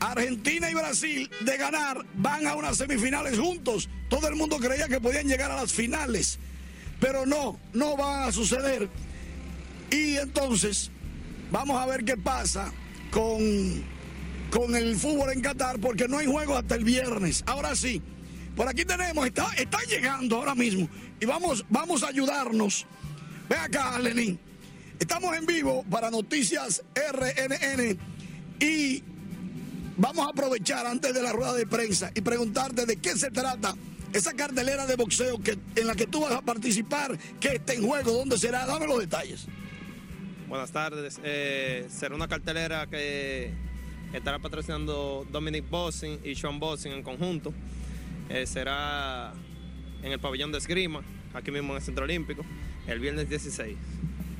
Argentina 0.00 0.70
y 0.70 0.74
Brasil 0.74 1.30
de 1.40 1.56
ganar 1.56 2.04
van 2.14 2.46
a 2.46 2.54
unas 2.54 2.76
semifinales 2.76 3.38
juntos. 3.38 3.88
Todo 4.08 4.28
el 4.28 4.36
mundo 4.36 4.58
creía 4.58 4.88
que 4.88 5.00
podían 5.00 5.28
llegar 5.28 5.50
a 5.50 5.56
las 5.56 5.72
finales, 5.72 6.38
pero 7.00 7.26
no, 7.26 7.58
no 7.72 7.96
va 7.96 8.26
a 8.26 8.32
suceder. 8.32 8.88
Y 9.90 10.16
entonces 10.16 10.90
vamos 11.50 11.80
a 11.80 11.86
ver 11.86 12.04
qué 12.04 12.16
pasa 12.16 12.72
con, 13.10 13.84
con 14.50 14.74
el 14.74 14.96
fútbol 14.96 15.32
en 15.32 15.40
Qatar, 15.40 15.78
porque 15.78 16.08
no 16.08 16.18
hay 16.18 16.26
juego 16.26 16.56
hasta 16.56 16.74
el 16.74 16.84
viernes. 16.84 17.42
Ahora 17.46 17.74
sí, 17.76 18.02
por 18.56 18.68
aquí 18.68 18.84
tenemos, 18.84 19.26
está, 19.26 19.50
está 19.56 19.78
llegando 19.82 20.36
ahora 20.36 20.54
mismo 20.54 20.88
y 21.20 21.26
vamos, 21.26 21.64
vamos 21.68 22.02
a 22.02 22.08
ayudarnos. 22.08 22.86
Ve 23.48 23.56
acá, 23.56 23.98
Lenín. 23.98 24.38
Estamos 24.98 25.36
en 25.36 25.46
vivo 25.46 25.84
para 25.88 26.10
Noticias 26.10 26.82
RNN 26.94 27.98
y 28.60 29.02
vamos 29.96 30.26
a 30.26 30.30
aprovechar 30.30 30.86
antes 30.86 31.14
de 31.14 31.22
la 31.22 31.32
rueda 31.32 31.54
de 31.54 31.66
prensa 31.66 32.10
y 32.14 32.20
preguntarte 32.20 32.84
de 32.84 32.96
qué 32.96 33.16
se 33.16 33.30
trata 33.30 33.76
esa 34.12 34.32
cartelera 34.34 34.86
de 34.86 34.96
boxeo 34.96 35.38
que, 35.38 35.58
en 35.76 35.86
la 35.86 35.94
que 35.94 36.06
tú 36.06 36.22
vas 36.22 36.32
a 36.32 36.42
participar, 36.42 37.16
que 37.38 37.56
está 37.56 37.74
en 37.74 37.86
juego, 37.86 38.12
dónde 38.12 38.38
será, 38.38 38.66
dame 38.66 38.86
los 38.86 38.98
detalles. 38.98 39.46
Buenas 40.48 40.72
tardes. 40.72 41.20
Eh, 41.22 41.86
será 41.90 42.14
una 42.14 42.26
cartelera 42.26 42.86
que 42.86 43.52
estará 44.12 44.38
patrocinando 44.38 45.26
Dominic 45.30 45.68
Bossing 45.68 46.20
y 46.24 46.34
Sean 46.34 46.58
Bossing 46.58 46.92
en 46.92 47.02
conjunto. 47.02 47.52
Eh, 48.28 48.46
será 48.46 49.32
en 50.02 50.12
el 50.12 50.20
pabellón 50.20 50.52
de 50.52 50.58
esgrima, 50.58 51.02
aquí 51.34 51.50
mismo 51.50 51.72
en 51.72 51.76
el 51.76 51.82
Centro 51.82 52.04
Olímpico, 52.04 52.44
el 52.86 53.00
viernes 53.00 53.28
16. 53.28 53.76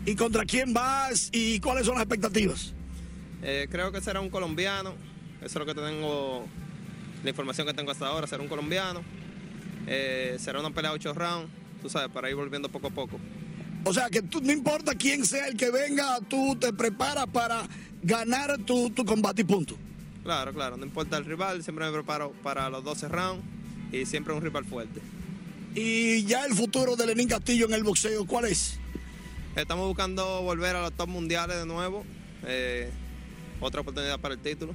¿Y 0.06 0.14
contra 0.14 0.44
quién 0.44 0.72
vas 0.72 1.30
y 1.32 1.60
cuáles 1.60 1.86
son 1.86 1.94
las 1.94 2.04
expectativas? 2.04 2.74
Eh, 3.42 3.68
creo 3.70 3.92
que 3.92 4.00
será 4.00 4.20
un 4.20 4.30
colombiano, 4.30 4.94
eso 5.40 5.46
es 5.46 5.54
lo 5.54 5.66
que 5.66 5.74
tengo 5.74 6.46
la 7.24 7.30
información 7.30 7.66
que 7.66 7.74
tengo 7.74 7.90
hasta 7.90 8.06
ahora, 8.06 8.26
será 8.26 8.42
un 8.42 8.48
colombiano. 8.48 9.02
Eh, 9.86 10.36
será 10.38 10.60
una 10.60 10.70
pelea 10.70 10.92
8 10.92 11.14
rounds, 11.14 11.50
tú 11.80 11.88
sabes, 11.88 12.10
para 12.10 12.28
ir 12.28 12.36
volviendo 12.36 12.68
poco 12.68 12.88
a 12.88 12.90
poco. 12.90 13.18
O 13.88 13.94
sea, 13.94 14.10
que 14.10 14.20
tú, 14.20 14.42
no 14.42 14.52
importa 14.52 14.94
quién 14.94 15.24
sea 15.24 15.46
el 15.46 15.56
que 15.56 15.70
venga, 15.70 16.20
tú 16.28 16.54
te 16.56 16.74
preparas 16.74 17.26
para 17.28 17.66
ganar 18.02 18.58
tu, 18.58 18.90
tu 18.90 19.02
combate 19.02 19.40
y 19.40 19.44
punto. 19.44 19.78
Claro, 20.24 20.52
claro, 20.52 20.76
no 20.76 20.84
importa 20.84 21.16
el 21.16 21.24
rival, 21.24 21.62
siempre 21.62 21.86
me 21.86 21.92
preparo 21.92 22.32
para 22.42 22.68
los 22.68 22.84
12 22.84 23.08
rounds 23.08 23.42
y 23.90 24.04
siempre 24.04 24.34
un 24.34 24.42
rival 24.42 24.66
fuerte. 24.66 25.00
Y 25.74 26.22
ya 26.24 26.44
el 26.44 26.52
futuro 26.52 26.96
de 26.96 27.06
Lenín 27.06 27.28
Castillo 27.28 27.64
en 27.64 27.72
el 27.72 27.82
boxeo, 27.82 28.26
¿cuál 28.26 28.44
es? 28.44 28.78
Estamos 29.56 29.88
buscando 29.88 30.42
volver 30.42 30.76
a 30.76 30.82
los 30.82 30.92
top 30.92 31.08
mundiales 31.08 31.56
de 31.56 31.64
nuevo, 31.64 32.04
eh, 32.46 32.90
otra 33.58 33.80
oportunidad 33.80 34.20
para 34.20 34.34
el 34.34 34.40
título. 34.40 34.74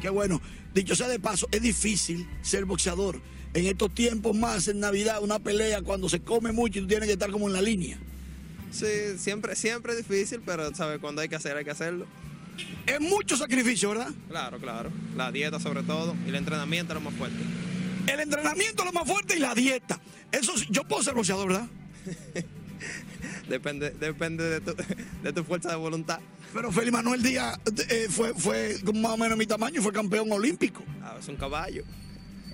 Qué 0.00 0.08
bueno. 0.08 0.40
Dicho 0.72 0.96
sea 0.96 1.08
de 1.08 1.20
paso, 1.20 1.48
es 1.50 1.60
difícil 1.60 2.26
ser 2.40 2.64
boxeador. 2.64 3.20
En 3.52 3.66
estos 3.66 3.94
tiempos 3.94 4.34
más, 4.34 4.68
en 4.68 4.80
Navidad, 4.80 5.22
una 5.22 5.38
pelea 5.38 5.82
cuando 5.82 6.08
se 6.08 6.20
come 6.20 6.50
mucho 6.52 6.78
y 6.78 6.82
tú 6.82 6.88
tienes 6.88 7.08
que 7.08 7.12
estar 7.12 7.30
como 7.30 7.46
en 7.46 7.52
la 7.52 7.60
línea. 7.60 7.98
Sí, 8.70 9.18
siempre, 9.18 9.56
siempre 9.56 9.92
es 9.92 10.06
difícil, 10.06 10.40
pero 10.44 10.74
sabes, 10.74 10.98
cuando 10.98 11.22
hay 11.22 11.28
que 11.28 11.36
hacer, 11.36 11.56
hay 11.56 11.64
que 11.64 11.70
hacerlo. 11.70 12.06
Es 12.86 13.00
mucho 13.00 13.36
sacrificio, 13.36 13.90
¿verdad? 13.90 14.10
Claro, 14.28 14.58
claro. 14.58 14.90
La 15.16 15.30
dieta 15.30 15.60
sobre 15.60 15.82
todo 15.82 16.16
y 16.26 16.28
el 16.30 16.34
entrenamiento 16.34 16.92
es 16.92 16.94
lo 17.02 17.10
más 17.10 17.14
fuerte. 17.18 17.38
El 18.06 18.20
entrenamiento 18.20 18.82
es 18.82 18.86
lo 18.86 18.92
más 18.92 19.06
fuerte 19.08 19.36
y 19.36 19.40
la 19.40 19.54
dieta. 19.54 20.00
Eso 20.32 20.52
yo 20.70 20.84
puedo 20.84 21.02
ser 21.02 21.14
boxeador, 21.14 21.48
¿verdad? 21.48 21.68
depende 23.48 23.90
depende 23.90 24.44
de 24.44 24.60
tu, 24.60 24.74
de 25.22 25.32
tu 25.32 25.44
fuerza 25.44 25.70
de 25.70 25.76
voluntad. 25.76 26.20
Pero 26.52 26.72
Félix 26.72 26.92
Manuel 26.92 27.22
Díaz 27.22 27.58
eh, 27.90 28.06
fue, 28.08 28.32
fue 28.34 28.76
más 28.94 29.12
o 29.12 29.16
menos 29.18 29.36
mi 29.36 29.46
tamaño 29.46 29.80
y 29.80 29.82
fue 29.82 29.92
campeón 29.92 30.32
olímpico. 30.32 30.82
Ah, 31.02 31.16
es 31.20 31.28
un 31.28 31.36
caballo. 31.36 31.84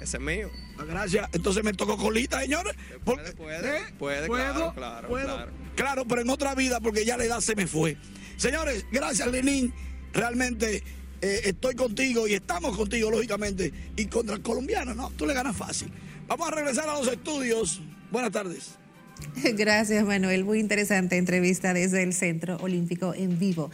Ese 0.01 0.17
es 0.17 0.23
mío. 0.23 0.51
Ah, 0.79 0.85
Gracias. 0.85 1.29
Entonces 1.33 1.62
me 1.62 1.73
tocó 1.73 1.97
colita, 1.97 2.41
señores. 2.41 2.75
Puede, 3.05 3.33
puede, 3.33 3.77
¿Eh? 3.77 3.83
claro, 4.27 4.73
claro, 4.75 5.09
¿Puedo? 5.09 5.27
claro. 5.37 5.64
Claro, 5.75 6.05
pero 6.07 6.22
en 6.22 6.31
otra 6.31 6.55
vida 6.55 6.81
porque 6.81 7.05
ya 7.05 7.16
la 7.16 7.25
edad 7.25 7.41
se 7.41 7.57
me 7.57 7.66
fue. 7.66 7.97
Señores, 8.37 8.85
gracias 8.93 9.29
Lenín. 9.29 9.72
Realmente 10.12 10.83
eh, 11.20 11.41
estoy 11.45 11.75
contigo 11.75 12.29
y 12.29 12.35
estamos 12.35 12.77
contigo, 12.77 13.11
lógicamente. 13.11 13.72
Y 13.97 14.07
contra 14.07 14.37
el 14.37 14.43
colombiano, 14.43 14.95
no, 14.95 15.11
tú 15.11 15.27
le 15.27 15.35
ganas 15.35 15.57
fácil. 15.57 15.91
Vamos 16.27 16.49
a 16.49 16.51
regresar 16.51 16.89
a 16.89 16.99
los 16.99 17.09
estudios. 17.09 17.81
Buenas 18.11 18.31
tardes. 18.31 18.72
Gracias, 19.57 20.05
Manuel. 20.05 20.45
Muy 20.45 20.61
interesante 20.61 21.16
entrevista 21.16 21.75
desde 21.75 22.03
el 22.03 22.12
Centro 22.12 22.57
Olímpico 22.59 23.14
en 23.14 23.39
vivo. 23.39 23.70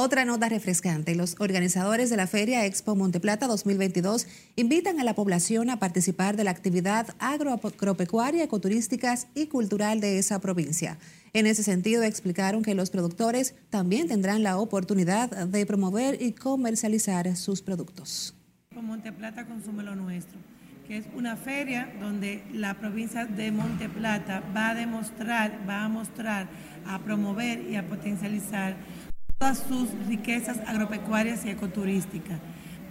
Otra 0.00 0.24
nota 0.24 0.48
refrescante. 0.48 1.16
Los 1.16 1.34
organizadores 1.40 2.08
de 2.08 2.16
la 2.16 2.28
Feria 2.28 2.64
Expo 2.64 2.94
Monteplata 2.94 3.48
2022 3.48 4.28
invitan 4.54 5.00
a 5.00 5.02
la 5.02 5.16
población 5.16 5.70
a 5.70 5.80
participar 5.80 6.36
de 6.36 6.44
la 6.44 6.52
actividad 6.52 7.16
agropecuaria, 7.18 8.44
ecoturística 8.44 9.18
y 9.34 9.48
cultural 9.48 10.00
de 10.00 10.20
esa 10.20 10.40
provincia. 10.40 10.98
En 11.32 11.48
ese 11.48 11.64
sentido, 11.64 12.04
explicaron 12.04 12.62
que 12.62 12.76
los 12.76 12.90
productores 12.90 13.56
también 13.70 14.06
tendrán 14.06 14.44
la 14.44 14.58
oportunidad 14.58 15.30
de 15.30 15.66
promover 15.66 16.22
y 16.22 16.30
comercializar 16.30 17.34
sus 17.34 17.60
productos. 17.60 18.36
Monteplata 18.80 19.46
consume 19.46 19.82
lo 19.82 19.96
nuestro, 19.96 20.38
que 20.86 20.98
es 20.98 21.06
una 21.16 21.34
feria 21.34 21.92
donde 21.98 22.44
la 22.52 22.74
provincia 22.74 23.26
de 23.26 23.50
Monteplata 23.50 24.44
va 24.56 24.68
a 24.68 24.74
demostrar, 24.76 25.58
va 25.68 25.86
a 25.86 25.88
mostrar, 25.88 26.46
a 26.86 27.00
promover 27.00 27.68
y 27.68 27.74
a 27.74 27.86
potencializar 27.88 28.76
todas 29.38 29.58
sus 29.68 29.88
riquezas 30.08 30.58
agropecuarias 30.66 31.44
y 31.44 31.50
ecoturísticas. 31.50 32.40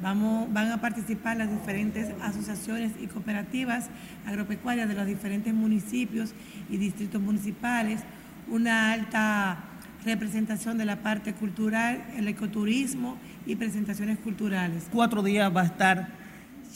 Vamos, 0.02 0.52
van 0.54 0.72
a 0.72 0.80
participar 0.80 1.36
las 1.36 1.52
diferentes 1.52 2.08
asociaciones 2.22 2.93
y 3.02 3.08
cooperativas 3.08 3.89
agropecuarias 4.26 4.88
de 4.88 4.95
los 4.95 5.06
diferentes 5.06 5.54
municipios 5.54 6.34
y 6.70 6.78
distritos 6.78 7.22
municipales, 7.22 8.00
una 8.48 8.93
alta 8.93 9.58
representación 10.06 10.78
de 10.78 10.86
la 10.86 11.04
parte 11.04 11.34
cultural, 11.34 12.06
el 12.16 12.30
ecoturismo 12.30 13.18
y 13.45 13.58
presentaciones 13.58 14.18
culturales. 14.20 14.88
Cuatro 14.93 15.24
días 15.24 15.54
va 15.54 15.64
a 15.64 15.66
estar 15.66 16.08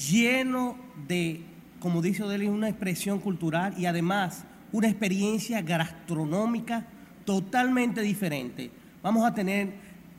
lleno 0.09 0.75
de, 1.07 1.45
como 1.79 2.01
dice 2.01 2.23
Odeli, 2.23 2.47
una 2.47 2.67
expresión 2.67 3.19
cultural 3.19 3.73
y 3.77 3.85
además 3.85 4.43
una 4.73 4.89
experiencia 4.89 5.61
gastronómica 5.61 6.87
totalmente 7.23 8.01
diferente 8.01 8.80
Vamos 9.03 9.25
a 9.25 9.33
tener 9.33 9.73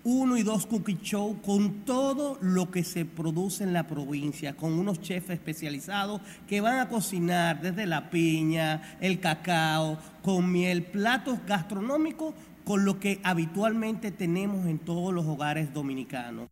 uno 0.05 0.37
y 0.37 0.43
dos 0.43 0.67
cookie 0.67 0.99
show 1.01 1.41
con 1.43 1.85
todo 1.85 2.37
lo 2.41 2.71
que 2.73 2.83
se 2.83 3.05
produce 3.05 3.63
en 3.63 3.73
la 3.73 3.87
provincia, 3.87 4.57
con 4.57 4.73
unos 4.73 5.01
chefs 5.01 5.31
especializados 5.31 6.21
que 6.49 6.61
van 6.61 6.81
a 6.81 6.89
cocinar 6.89 7.61
desde 7.61 7.87
la 7.87 8.11
piña, 8.11 8.97
el 9.01 9.21
cacao, 9.21 9.99
con 10.23 10.51
miel, 10.51 10.83
platos 10.83 11.39
gastronómicos 11.47 12.35
con 12.65 12.85
lo 12.85 12.99
que 12.99 13.21
habitualmente 13.23 14.11
tenemos 14.11 14.67
en 14.67 14.81
todos 14.81 15.15
los 15.15 15.27
hogares 15.27 15.73
dominicanos. 15.73 16.49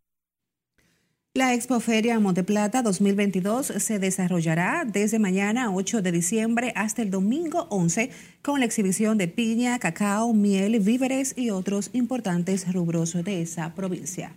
La 1.32 1.54
Expoferia 1.54 2.18
Monteplata 2.18 2.82
2022 2.82 3.74
se 3.78 4.00
desarrollará 4.00 4.84
desde 4.84 5.20
mañana 5.20 5.72
8 5.72 6.02
de 6.02 6.10
diciembre 6.10 6.72
hasta 6.74 7.02
el 7.02 7.10
domingo 7.12 7.68
11 7.70 8.10
con 8.42 8.58
la 8.58 8.66
exhibición 8.66 9.16
de 9.16 9.28
piña, 9.28 9.78
cacao, 9.78 10.34
miel, 10.34 10.80
víveres 10.80 11.34
y 11.36 11.50
otros 11.50 11.90
importantes 11.92 12.72
rubros 12.72 13.12
de 13.12 13.42
esa 13.42 13.72
provincia. 13.76 14.34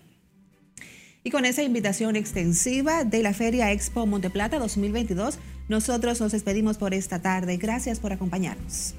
Y 1.24 1.32
con 1.32 1.46
esa 1.46 1.64
invitación 1.64 2.16
extensiva 2.16 3.06
de 3.06 3.24
la 3.24 3.34
Feria 3.34 3.72
Expo 3.72 4.06
Monteplata 4.06 4.60
2022, 4.60 5.40
nosotros 5.70 6.22
nos 6.22 6.32
despedimos 6.32 6.78
por 6.78 6.94
esta 6.94 7.24
tarde. 7.24 7.58
Gracias 7.58 8.00
por 8.00 8.14
acompañarnos. 8.14 8.94